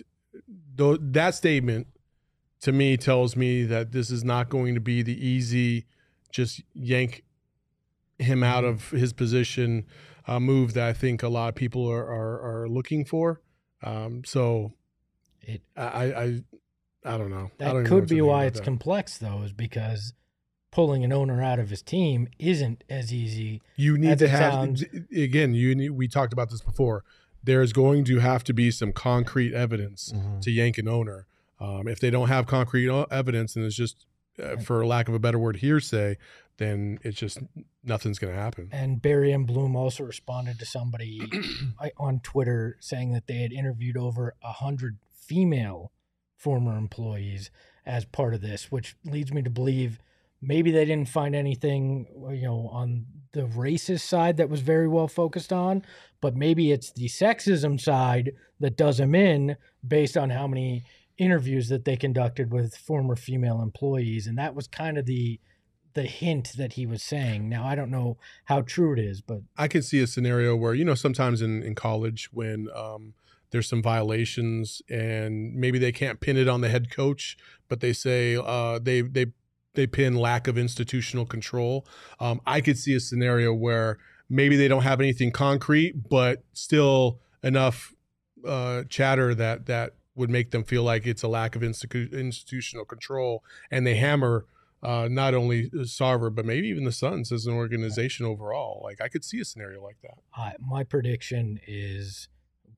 [0.78, 1.88] th- that statement
[2.62, 5.86] to me tells me that this is not going to be the easy,
[6.32, 7.24] just yank
[8.18, 9.86] him out of his position
[10.28, 13.42] uh, move that I think a lot of people are are, are looking for.
[13.84, 14.74] Um, so
[15.48, 15.84] It I
[16.14, 16.42] I
[17.06, 17.50] I, don't know.
[17.58, 18.66] That don't could be why it's that.
[18.66, 20.14] complex though, is because
[20.72, 23.62] pulling an owner out of his team isn't as easy.
[23.78, 24.84] You need as to it have sounds.
[25.16, 25.54] again.
[25.54, 27.04] You need, we talked about this before.
[27.44, 30.42] There's going to have to be some concrete evidence Mhm.
[30.42, 31.26] to yank an owner.
[31.60, 34.06] Um, if they don't have concrete evidence and it's just,
[34.44, 36.18] uh, for lack of a better word, hearsay,
[36.58, 37.40] then it's just
[37.84, 38.68] nothing's going to happen.
[38.72, 39.46] And Barry M.
[39.46, 41.22] Bloom also responded to somebody
[41.98, 44.98] on Twitter saying that they had interviewed over a hundred
[45.28, 45.92] female
[46.36, 47.52] former employees
[47.86, 50.00] as part of this, which leads me to believe
[50.42, 55.08] maybe they didn't find anything, you know, on the racist side that was very well
[55.08, 55.84] focused on,
[56.22, 59.58] but maybe it's the sexism side that does them in
[59.88, 60.84] based on how many
[61.18, 65.40] interviews that they conducted with former female employees, and that was kind of the
[65.94, 67.50] the hint that he was saying.
[67.50, 70.76] Now I don't know how true it is, but I could see a scenario where
[70.76, 73.14] you know sometimes in in college when um,
[73.52, 77.38] there's some violations and maybe they can't pin it on the head coach,
[77.68, 79.28] but they say uh, they they
[79.74, 81.88] they pin lack of institutional control.
[82.20, 87.20] Um, I could see a scenario where maybe they don't have anything concrete, but still
[87.44, 87.94] enough
[88.46, 92.86] uh, chatter that that would make them feel like it's a lack of institu- institutional
[92.86, 94.46] control, and they hammer
[94.84, 98.82] uh, not only Sarver but maybe even the Suns as an organization overall.
[98.84, 100.18] Like I could see a scenario like that.
[100.36, 102.28] I, my prediction is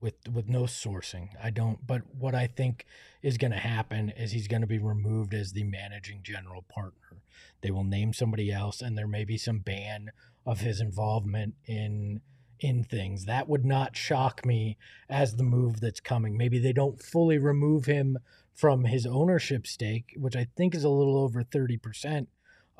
[0.00, 1.30] with with no sourcing.
[1.42, 1.86] I don't.
[1.86, 2.86] But what I think
[3.22, 7.18] is going to happen is he's going to be removed as the managing general partner.
[7.60, 10.10] They will name somebody else, and there may be some ban
[10.46, 12.22] of his involvement in
[12.58, 13.24] in things.
[13.24, 14.76] That would not shock me
[15.08, 16.36] as the move that's coming.
[16.36, 18.18] Maybe they don't fully remove him
[18.54, 22.28] from his ownership stake, which I think is a little over thirty percent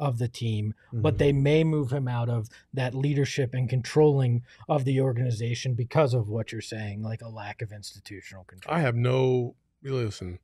[0.01, 1.19] of the team, but Mhm.
[1.19, 6.29] they may move him out of that leadership and controlling of the organization because of
[6.29, 8.75] what you're saying, like a lack of institutional control.
[8.75, 10.39] I have no listen.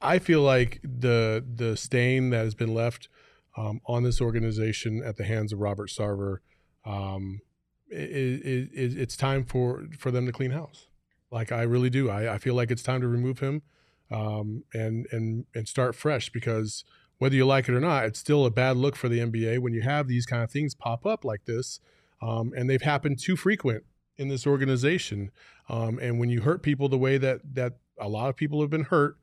[0.00, 3.08] I feel like the the stain that has been left
[3.56, 6.38] um, on this organization at the hands of Robert Sarver,
[6.84, 7.40] um,
[7.88, 10.88] it, it, it's time for for them to clean house.
[11.30, 12.10] Like I really do.
[12.10, 13.62] I, I feel like it's time to remove him
[14.10, 16.84] um, and and and start fresh because
[17.18, 19.72] whether you like it or not, it's still a bad look for the NBA when
[19.72, 21.80] you have these kind of things pop up like this,
[22.20, 23.84] um, and they've happened too frequent
[24.16, 25.30] in this organization.
[25.68, 28.70] Um, and when you hurt people the way that that a lot of people have
[28.70, 29.16] been hurt,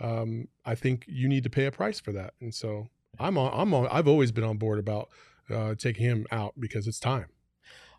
[0.00, 2.34] um, I think you need to pay a price for that.
[2.40, 2.88] And so
[3.18, 3.52] I'm on.
[3.54, 3.88] I'm on.
[3.88, 5.08] I've always been on board about
[5.50, 7.26] uh, taking him out because it's time.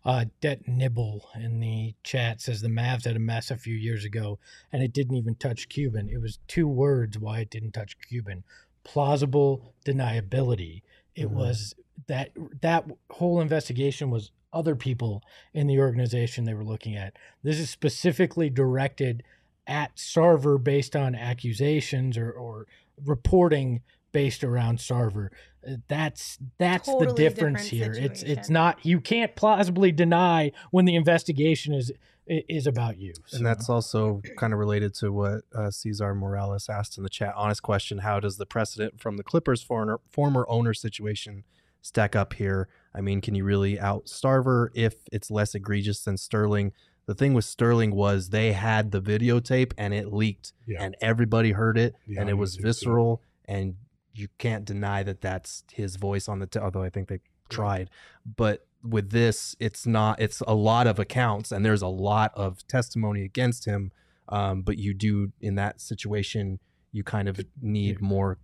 [0.02, 4.04] Uh, Det Nibble in the chat says the Mavs had a mess a few years
[4.04, 4.38] ago,
[4.72, 6.08] and it didn't even touch Cuban.
[6.08, 8.44] It was two words why it didn't touch Cuban:
[8.92, 10.82] plausible deniability.
[11.14, 11.34] It Mhm.
[11.34, 11.74] was
[12.08, 12.30] that
[12.60, 15.22] that whole investigation was other people
[15.54, 17.14] in the organization they were looking at.
[17.44, 19.22] This is specifically directed
[19.64, 22.66] at Sarver based on accusations or, or
[23.04, 23.80] reporting
[24.12, 25.28] based around Sarver.
[25.66, 27.92] Uh, That's that's the difference different here.
[27.92, 31.92] It's it's not you can't plausibly deny when the investigation is
[32.26, 33.12] is about you.
[33.32, 37.34] And that's also kind of related to what uh, Cesar Morales asked in the chat.
[37.36, 41.44] Honest question: How does the precedent from the Clippers former former owner situation
[41.82, 42.68] stack up here?
[42.94, 46.72] I mean, can you really out Sarver if it's less egregious than Sterling?
[47.06, 50.82] The thing with Sterling was they had the videotape and it leaked, Yeah.
[50.84, 52.68] and everybody heard it, The and it was audio tape, too.
[52.68, 53.74] visceral, and
[54.20, 56.46] you can't deny that that's his voice on the.
[56.46, 57.90] T- although I think they tried,
[58.36, 60.20] but with this, it's not.
[60.20, 63.92] It's a lot of accounts, and there's a lot of testimony against him.
[64.28, 66.60] Um, but you do in that situation,
[66.92, 68.38] you kind of need more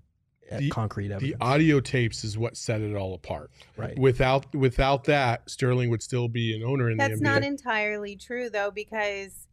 [0.50, 1.38] uh, The- concrete evidence.
[1.38, 3.50] The audio tapes is what set it all apart.
[3.76, 3.96] right.
[3.98, 7.32] Without without that, Sterling would still be an owner in That's the NBA.
[7.34, 9.45] not entirely true though, because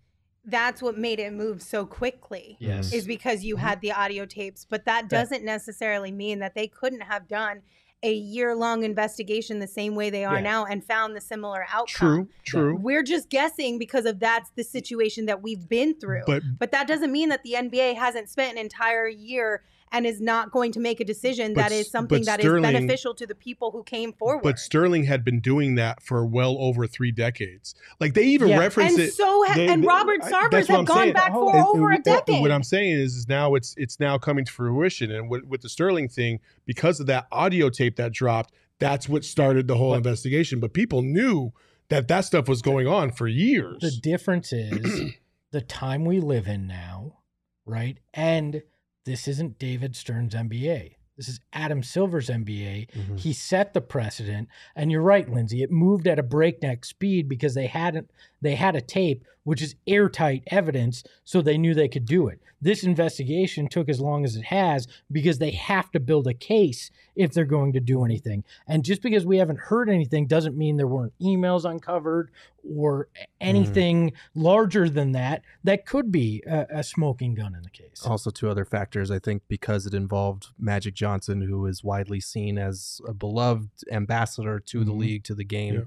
[0.46, 2.58] that's what made it move so quickly.
[2.60, 2.94] yes.
[2.94, 3.66] Is because you mm-hmm.
[3.66, 7.62] had the audio tapes, but that doesn't necessarily mean that they couldn't have done
[8.04, 10.42] a year long investigation the same way they are Yeah.
[10.42, 11.88] now and found the similar outcome.
[11.88, 12.76] true, true.
[12.76, 16.24] We're just guessing because of that's the situation that we've been through.
[16.28, 19.64] But But that doesn't mean that the NBA hasn't spent an entire year
[19.94, 22.40] and is not going to make a decision But that S- is something but that
[22.40, 24.44] is Sterling- beneficial to the people who came forward.
[24.44, 27.76] but Sterling had been doing that for well over three decades.
[28.02, 28.60] Like they even Yeah.
[28.60, 29.14] reference and it.
[29.14, 31.14] so ha- they- and Robert I- Sarvers that's have I'm gone saying.
[31.14, 32.42] back for And- over a decade.
[32.42, 35.62] What I'm saying is, is now it's it's now coming to fruition, and with, with
[35.62, 39.92] the Sterling thing, because of that audio tape that dropped, that's what started the whole
[39.92, 40.60] But- investigation.
[40.60, 41.52] But people knew
[41.90, 43.80] that that stuff was going on for years.
[43.82, 45.12] The difference is
[45.52, 47.20] the time we live in now,
[47.66, 48.00] right?
[48.14, 48.64] And
[49.06, 50.96] this isn't David Stern's NBA.
[51.18, 52.88] This is Adam Silver's NBA.
[52.92, 53.20] Mhm.
[53.20, 55.62] He set the precedent, and you're right, Lindsay.
[55.62, 58.10] It moved at a breakneck speed because they hadn't
[58.44, 62.40] they had a tape which is airtight evidence, so they knew they could do it.
[62.62, 66.90] This investigation took as long as it has because they have to build a case
[67.14, 68.46] if they're going to do anything.
[68.70, 72.32] And just because we haven't heard anything doesn't mean there weren't emails uncovered
[72.66, 73.10] or
[73.42, 78.06] anything larger than that that could be a, a smoking gun in the case.
[78.06, 79.12] Also, two other factors.
[79.12, 84.62] I think because it involved Magic Johnson, who is widely seen as a beloved ambassador
[84.62, 84.98] to the Mhm.
[85.00, 85.82] league, to the game, Yeah.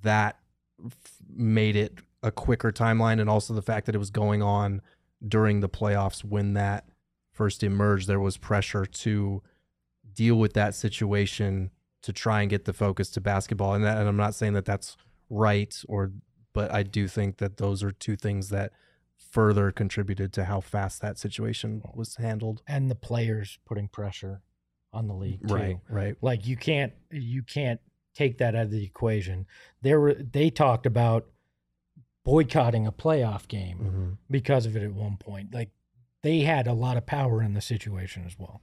[0.00, 0.38] that
[1.28, 3.20] made it a quicker timeline.
[3.20, 4.82] And also the fact that it was going on
[5.26, 6.86] during the playoffs when that
[7.32, 9.42] first emerged, there was pressure to
[10.14, 11.70] deal with that situation
[12.02, 13.74] to try and get the focus to basketball.
[13.74, 14.96] And, that, and I'm not saying that that's
[15.28, 16.12] right or,
[16.52, 18.72] but I do think that those are two things that
[19.16, 22.62] further contributed to how fast that situation was handled.
[22.66, 24.40] and the players putting pressure
[24.92, 25.54] on the league too.
[25.54, 26.16] Right, right.
[26.22, 27.80] Like you can't you can't
[28.16, 29.46] take that out of the equation.
[29.82, 31.26] There were they talked about
[32.24, 34.10] boycotting a playoff game Mm-hmm.
[34.30, 35.52] because of it at one point.
[35.54, 35.70] Like
[36.22, 38.60] they had a lot of power in the situation as well.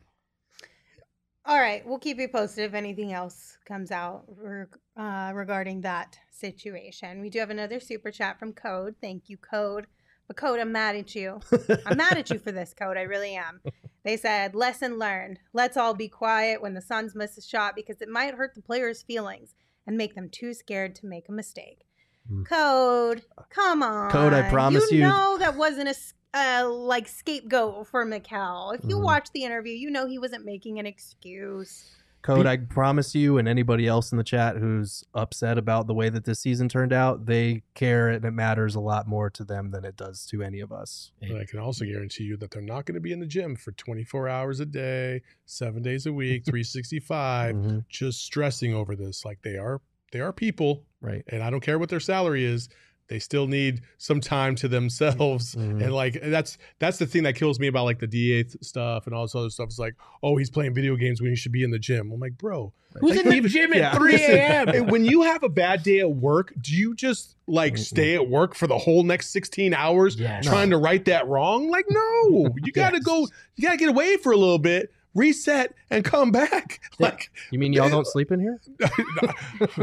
[1.45, 6.17] All right, we'll keep you posted if anything else comes out reg- uh, regarding that
[6.31, 7.19] situation.
[7.21, 8.95] We do have another super chat from Code.
[9.01, 9.87] Thank you, Code.
[10.27, 11.39] But Code, I'm mad at you.
[11.85, 12.97] I'm mad at you for this, Code.
[12.97, 13.61] I really am.
[14.03, 15.39] They said, lesson learned.
[15.53, 18.61] Let's all be quiet when the Suns miss a shot because it might hurt the
[18.61, 19.53] players' feelings
[19.87, 21.79] and make them too scared to make a mistake.
[22.27, 22.43] Hmm.
[22.43, 24.11] Code, come on.
[24.11, 25.95] Code, I promise you- You know that wasn't a
[26.35, 28.73] uh, like scapegoat for Mikal.
[28.75, 29.03] If you Mhm.
[29.03, 31.91] watch the interview, you know he wasn't making an excuse.
[32.23, 36.07] Code, I promise you, and anybody else in the chat who's upset about the way
[36.09, 39.71] that this season turned out, they care and it matters a lot more to them
[39.71, 41.11] than it does to any of us.
[41.21, 43.57] But I can also guarantee you that they're not going to be in the gym
[43.57, 47.85] for 24 hours a day, seven days a week, 365, Mhm.
[47.89, 49.25] just stressing over this.
[49.25, 49.81] Like they are,
[50.13, 51.23] they are people, Right.
[51.27, 52.69] and I don't care what their salary is.
[53.09, 55.83] They still need some time to themselves, Mhm.
[55.83, 59.05] and like that's that's the thing that kills me about like the DA th- stuff
[59.07, 59.65] and all this other stuff.
[59.67, 62.11] It's like, oh, he's playing video games when he should be in the gym.
[62.11, 63.93] I'm like, bro, Who's like, in the gym at yeah.
[63.95, 64.87] 3 a.m.?
[64.87, 68.55] When you have a bad day at work, do you just like stay at work
[68.55, 70.45] for the whole next 16 hours Yes.
[70.45, 71.69] trying to right that wrong?
[71.69, 73.03] Like, no, you got to Yes.
[73.03, 76.79] go, you got to get away for a little bit, reset, and come back.
[76.99, 78.59] Like, You mean y'all don't sleep in here?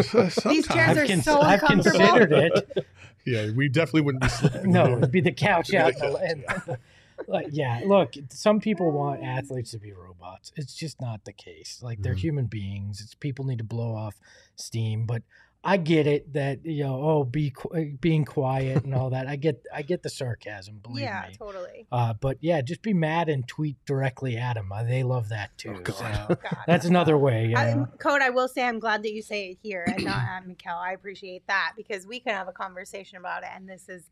[0.47, 1.99] These chairs are I've, cons- so I've uncomfortable.
[1.99, 2.33] considered
[2.76, 2.87] it.
[3.26, 4.72] yeah, we definitely wouldn't be sleeping.
[4.72, 5.97] no, it'd be the couch out.
[5.99, 6.78] the and- and-
[7.28, 10.53] like, yeah, look, some people want athletes to be robots.
[10.57, 11.81] It's just not the case.
[11.83, 12.18] Like they're Mhm.
[12.20, 13.03] human beings.
[13.03, 14.14] It's people need to blow off
[14.57, 15.05] steam.
[15.05, 15.22] But
[15.62, 19.26] I get it that you know, oh, be qu- being quiet and all that.
[19.26, 20.78] I get, I get the sarcasm.
[20.78, 21.28] Believe Yeah, me.
[21.32, 21.86] Yeah, totally.
[21.92, 24.72] Uh, but yeah, just be mad and tweet directly at them.
[24.72, 25.78] Uh, they love that too.
[25.84, 25.96] God.
[25.96, 26.04] So
[26.34, 26.56] God.
[26.66, 27.46] that's another way.
[27.48, 27.86] You know?
[27.98, 30.78] Code, I will say I'm glad that you say it here and not at Mikal.
[30.78, 34.04] I appreciate that because we can have a conversation about it, and this is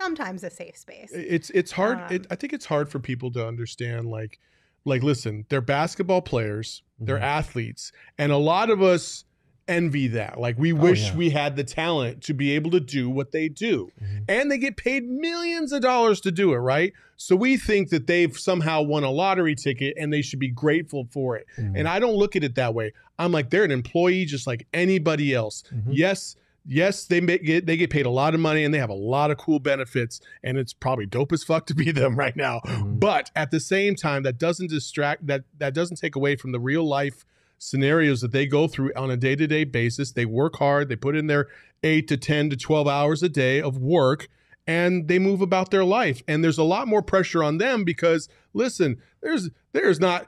[0.00, 1.10] sometimes a safe space.
[1.12, 4.40] it's it's hard it, Um, i think it's hard for people to understand like
[4.84, 7.22] like listen they're basketball players they're Mhm.
[7.22, 9.24] athletes and a lot of us
[9.72, 11.16] envy that like we wish yeah.
[11.16, 14.24] we had the talent to be able to do what they do Mhm.
[14.28, 18.06] and they get paid millions of dollars to do it right so we think that
[18.06, 21.72] they've somehow won a lottery ticket and they should be grateful for it Mhm.
[21.78, 24.66] and i don't look at it that way i'm like they're an employee just like
[24.74, 25.82] anybody else Mhm.
[25.92, 28.90] yes yes they make, get they get paid a lot of money and they have
[28.90, 32.36] a lot of cool benefits and it's probably dope as fuck to be them right
[32.36, 33.00] now Mhm.
[33.00, 36.60] but at the same time that doesn't distract that that doesn't take away from the
[36.60, 37.24] real life
[37.62, 41.28] scenarios that they go through on a day-to-day basis they work hard they put in
[41.28, 41.46] their
[41.84, 44.28] 8 to 10 to 12 hours a day of work
[44.66, 48.28] and they move about their life and there's a lot more pressure on them because
[48.52, 50.26] listen there's there's not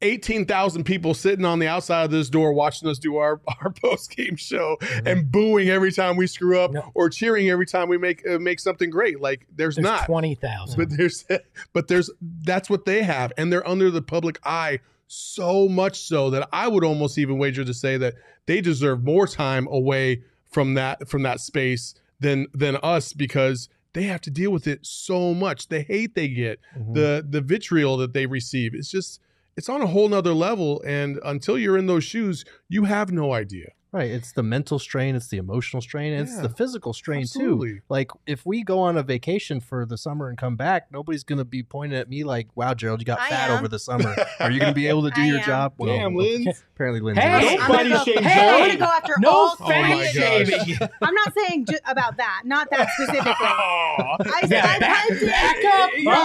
[0.00, 4.14] 18,000 people sitting on the outside of this door watching us do our, our post
[4.14, 6.90] game show and booing every time we screw up No.
[6.94, 9.20] or cheering every time we make uh, make something great.
[9.20, 10.06] Like there's, There's not.
[10.06, 10.76] twenty thousand.
[10.78, 11.24] But there's
[11.72, 12.10] but there's
[12.44, 14.78] that's what they have and they're under the public eye
[15.08, 18.14] so much so that I would almost even wager to say that
[18.46, 24.02] they deserve more time away from that from that space than than us because they
[24.04, 25.68] have to deal with it so much.
[25.68, 26.94] The hate they get, Mhm.
[26.94, 28.74] the the vitriol that they receive.
[28.74, 29.20] It's just
[29.56, 30.80] it's on a whole nother level.
[30.86, 33.70] And until you're in those shoes, you have no idea.
[33.98, 34.10] Right.
[34.12, 37.74] It's the mental strain, it's the emotional strain, and it's the physical strain absolutely.
[37.74, 37.80] too.
[37.88, 41.44] Like if we go on a vacation for the summer and come back, nobody's gonna
[41.44, 43.58] be pointing at me like, "Wow, Gerald, you got I fat am.
[43.58, 44.14] over the summer.
[44.40, 45.44] Are you gonna be able to do I your am.
[45.44, 46.46] job?" Damn, Lynn.
[46.76, 47.56] Apparently, Lynn's Hey!
[47.56, 47.68] not.
[47.68, 50.78] Don't I'm gonna go, hey, I'm gonna go after No all Oh fat shaming.
[51.02, 53.32] I'm not saying ju- about that, not that specifically.
[53.32, 56.08] I, Yeah, I back- piped in.
[56.08, 56.24] up,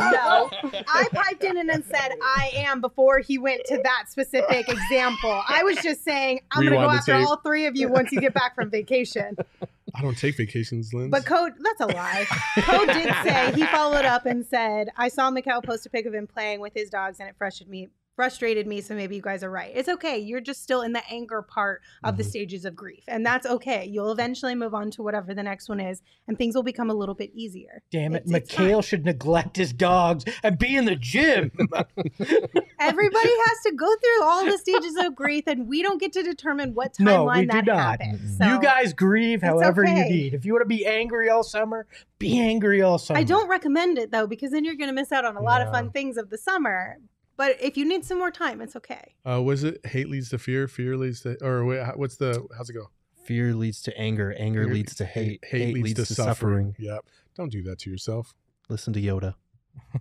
[0.00, 0.80] No, no.
[0.88, 5.42] I piped in and then said I am before he went to that specific example.
[5.48, 8.12] I was just saying I'm Rewind gonna the go after all three of you once
[8.12, 9.36] you get back from vacation.
[9.96, 11.10] I don't take vacations, Lynn.
[11.10, 12.26] But Code, that's a lie.
[12.62, 16.14] Code did say he followed up and said, "I saw Mikal post a pic of
[16.14, 17.88] him playing with his dogs, and it frustrated me.
[18.16, 18.80] Frustrated me.
[18.80, 19.72] So maybe you guys are right.
[19.74, 20.18] It's okay.
[20.18, 22.28] You're just still in the anger part of the Mhm.
[22.28, 23.84] stages of grief, and that's okay.
[23.86, 26.94] You'll eventually move on to whatever the next one is, and things will become a
[26.94, 27.82] little bit easier.
[27.90, 31.50] Damn it, It's- it's Mikal should neglect his dogs and be in the gym.
[32.80, 36.22] Everybody has to go through all the stages of grief, and we don't get to
[36.22, 38.00] determine what timeline no, we do that not.
[38.00, 38.38] happens.
[38.40, 40.34] You guys grieve It's however you need.
[40.34, 41.86] If you want to be angry all summer,
[42.18, 43.18] be angry all summer.
[43.18, 45.62] I don't recommend it though, because then you're going to miss out on a lot
[45.62, 46.98] of fun things of the summer.
[47.36, 49.14] But if you need some more time, it's okay.
[49.28, 50.68] uh, was it hate leads to fear?
[50.68, 52.46] Fear leads to, or wait, what's the?
[52.56, 52.90] How's it go?
[53.24, 54.34] Fear leads to anger.
[54.38, 55.44] Anger Fear- leads to hate.
[55.44, 56.76] Hate, leads, to, suffering.
[56.78, 57.04] Yep.
[57.34, 58.34] Don't do that to yourself.
[58.68, 59.34] Listen to Yoda.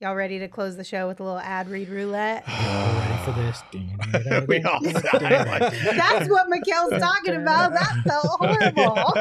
[0.00, 2.42] Y'all ready to close the show with a little ad read roulette?
[2.48, 3.62] ready for this.
[4.48, 7.72] We all sound like That's what Mikal's talking about.
[7.74, 8.96] That's so horrible.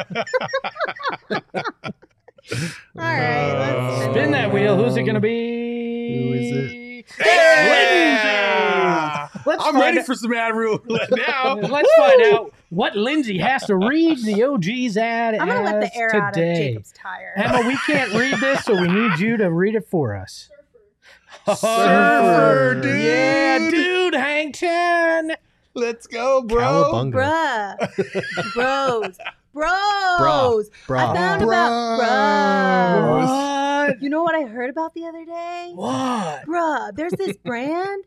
[1.32, 4.76] All right, let's Uh, Spin that wheel.
[4.78, 6.30] Who's it going to be?
[6.30, 6.89] Who is it?
[7.20, 9.28] Yeah!
[9.46, 11.56] Let's I'm ready out- for some ad roulette now.
[11.56, 15.36] Let's find out what Lindsay has to read the OG's ad.
[15.36, 16.20] I'm gonna let the air today.
[16.22, 17.34] out of Jacob's tire.
[17.36, 20.50] Emma, we can't read this, so we need you to read it for us.
[21.46, 23.02] Surfer, dude.
[23.02, 25.36] Yeah, dude, hang 10.
[25.74, 26.62] Let's go, bro.
[26.92, 27.78] Cowabunga.
[27.80, 28.54] Bruh.
[28.54, 29.18] Bros.
[29.54, 30.70] Bros.
[30.88, 31.12] Bra.
[31.12, 33.30] I found about Bros.
[33.30, 34.02] What?
[34.02, 35.72] You know what I heard about the other day?
[35.74, 36.46] What?
[36.46, 38.04] Bruh, there's this brand.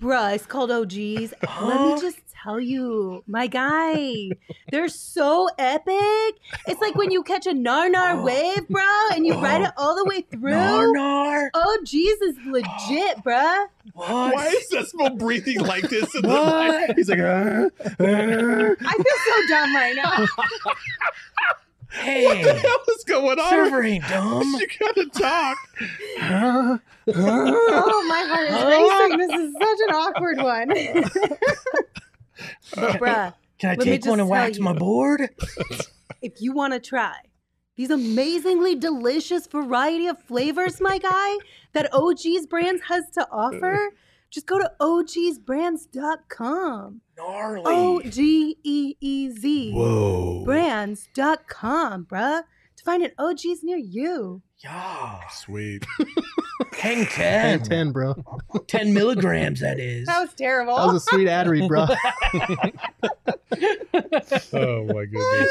[0.00, 1.32] Bruh, it's called Ogeez.
[1.60, 4.30] Let me just tell you, my guy,
[4.70, 6.36] they're so epic.
[6.68, 9.96] It's like when you catch a nar nar wave, bruh, and you ride it all
[9.96, 10.50] the way through.
[10.52, 11.50] Nar, nar.
[11.52, 13.66] Ogeez is legit, bruh.
[13.94, 14.34] What?
[14.34, 16.14] Why is Desmo breathing like this?
[16.14, 16.88] In the What?
[16.90, 16.96] mic?
[16.96, 18.74] He's like, uh, uh.
[18.80, 20.26] I feel so dumb right now.
[21.90, 23.48] Hey, what the hell is going on?
[23.50, 24.42] server ain't dumb.
[24.60, 25.56] You gotta talk.
[26.18, 26.78] huh?
[27.10, 29.18] Oh, my heart is racing.
[29.18, 30.68] This is such an awkward one.
[32.98, 35.30] Bruh, Can I Let me take one just and wax tell my board?
[36.20, 37.14] if you want to try
[37.76, 41.36] these amazingly delicious variety of flavors, my guy,
[41.72, 43.90] that OG's Brands has to offer,
[44.30, 47.00] just go to ogeezbrands.com.
[47.16, 47.62] Gnarly.
[47.64, 49.72] O G E E Z.
[49.72, 50.44] Whoa.
[50.44, 52.46] Brands.com, bruh, to
[52.88, 54.40] find an OG's near you.
[54.64, 55.20] Yeah.
[55.30, 55.84] Sweet.
[56.78, 57.06] Hang 10.
[57.58, 58.14] Hang 10, bro.
[58.66, 60.06] 10 milligrams, that is.
[60.06, 60.74] That was terrible.
[60.76, 61.86] That was a sweet ad read, bro.
[64.52, 65.50] Oh my goodness.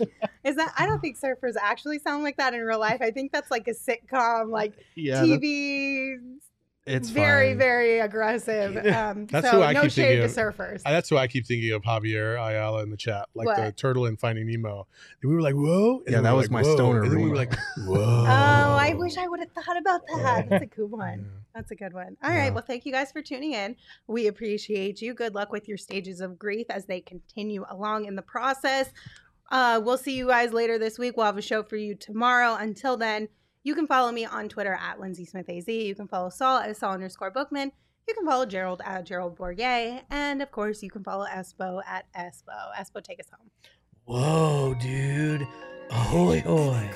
[0.44, 0.72] Is that?
[0.78, 3.00] I don't think surfers actually sound like that in real life.
[3.00, 6.16] I think that's like a sitcom, like Yeah, that- TV.
[6.86, 7.58] It's very, fine.
[7.58, 8.76] very aggressive.
[8.94, 10.56] Um, That's so who I no keep shade thinking to of.
[10.56, 10.82] surfers.
[10.84, 14.06] Uh, That's who I keep thinking of Javier Ayala in the chat, like the turtle
[14.06, 14.86] in Finding Nemo.
[15.22, 17.02] And we were like, "Whoa!" And Yeah, then we that was like, my "Whoa." stoner
[17.02, 17.54] And then we were like,
[17.86, 20.48] "Whoa!" Oh, I wish I would have thought about that.
[20.48, 21.28] That's a cool one.
[21.54, 22.16] That's a good one.
[22.22, 22.44] All right.
[22.46, 22.50] Yeah.
[22.50, 23.76] Well, thank you guys for tuning in.
[24.06, 25.14] We appreciate you.
[25.14, 28.90] Good luck with your stages of grief as they continue along in the process.
[29.50, 31.16] Uh, we'll see you guys later this week.
[31.16, 32.54] We'll have a show for you tomorrow.
[32.54, 33.28] Until then,
[33.64, 35.66] you can follow me on Twitter at Lindsay Smith AZ.
[35.66, 37.72] You can follow Saul at Saul underscore Bookman.
[38.06, 40.02] You can follow Gerald at Gerald Bourguet.
[40.10, 42.72] And of course, you can follow Espo at Espo.
[42.78, 43.50] Espo, take us home.
[44.04, 45.48] Whoa, dude.
[45.90, 46.90] Ahoy, hoy.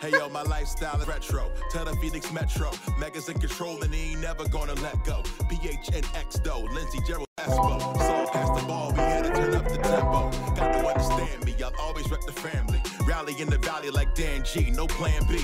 [0.00, 1.50] Hey yo, my lifestyle is retro.
[1.70, 2.70] Tell the Phoenix Metro.
[2.98, 5.22] Megas in control and he ain't never gonna let go.
[5.50, 7.80] PHNX though, Lindsey Gerald Espo.
[7.96, 10.30] Saw past the ball, we had to turn up the tempo.
[10.54, 12.82] Got to understand me, I'll always rep the family.
[13.06, 15.38] Rally in the valley like Dan G, no plan B.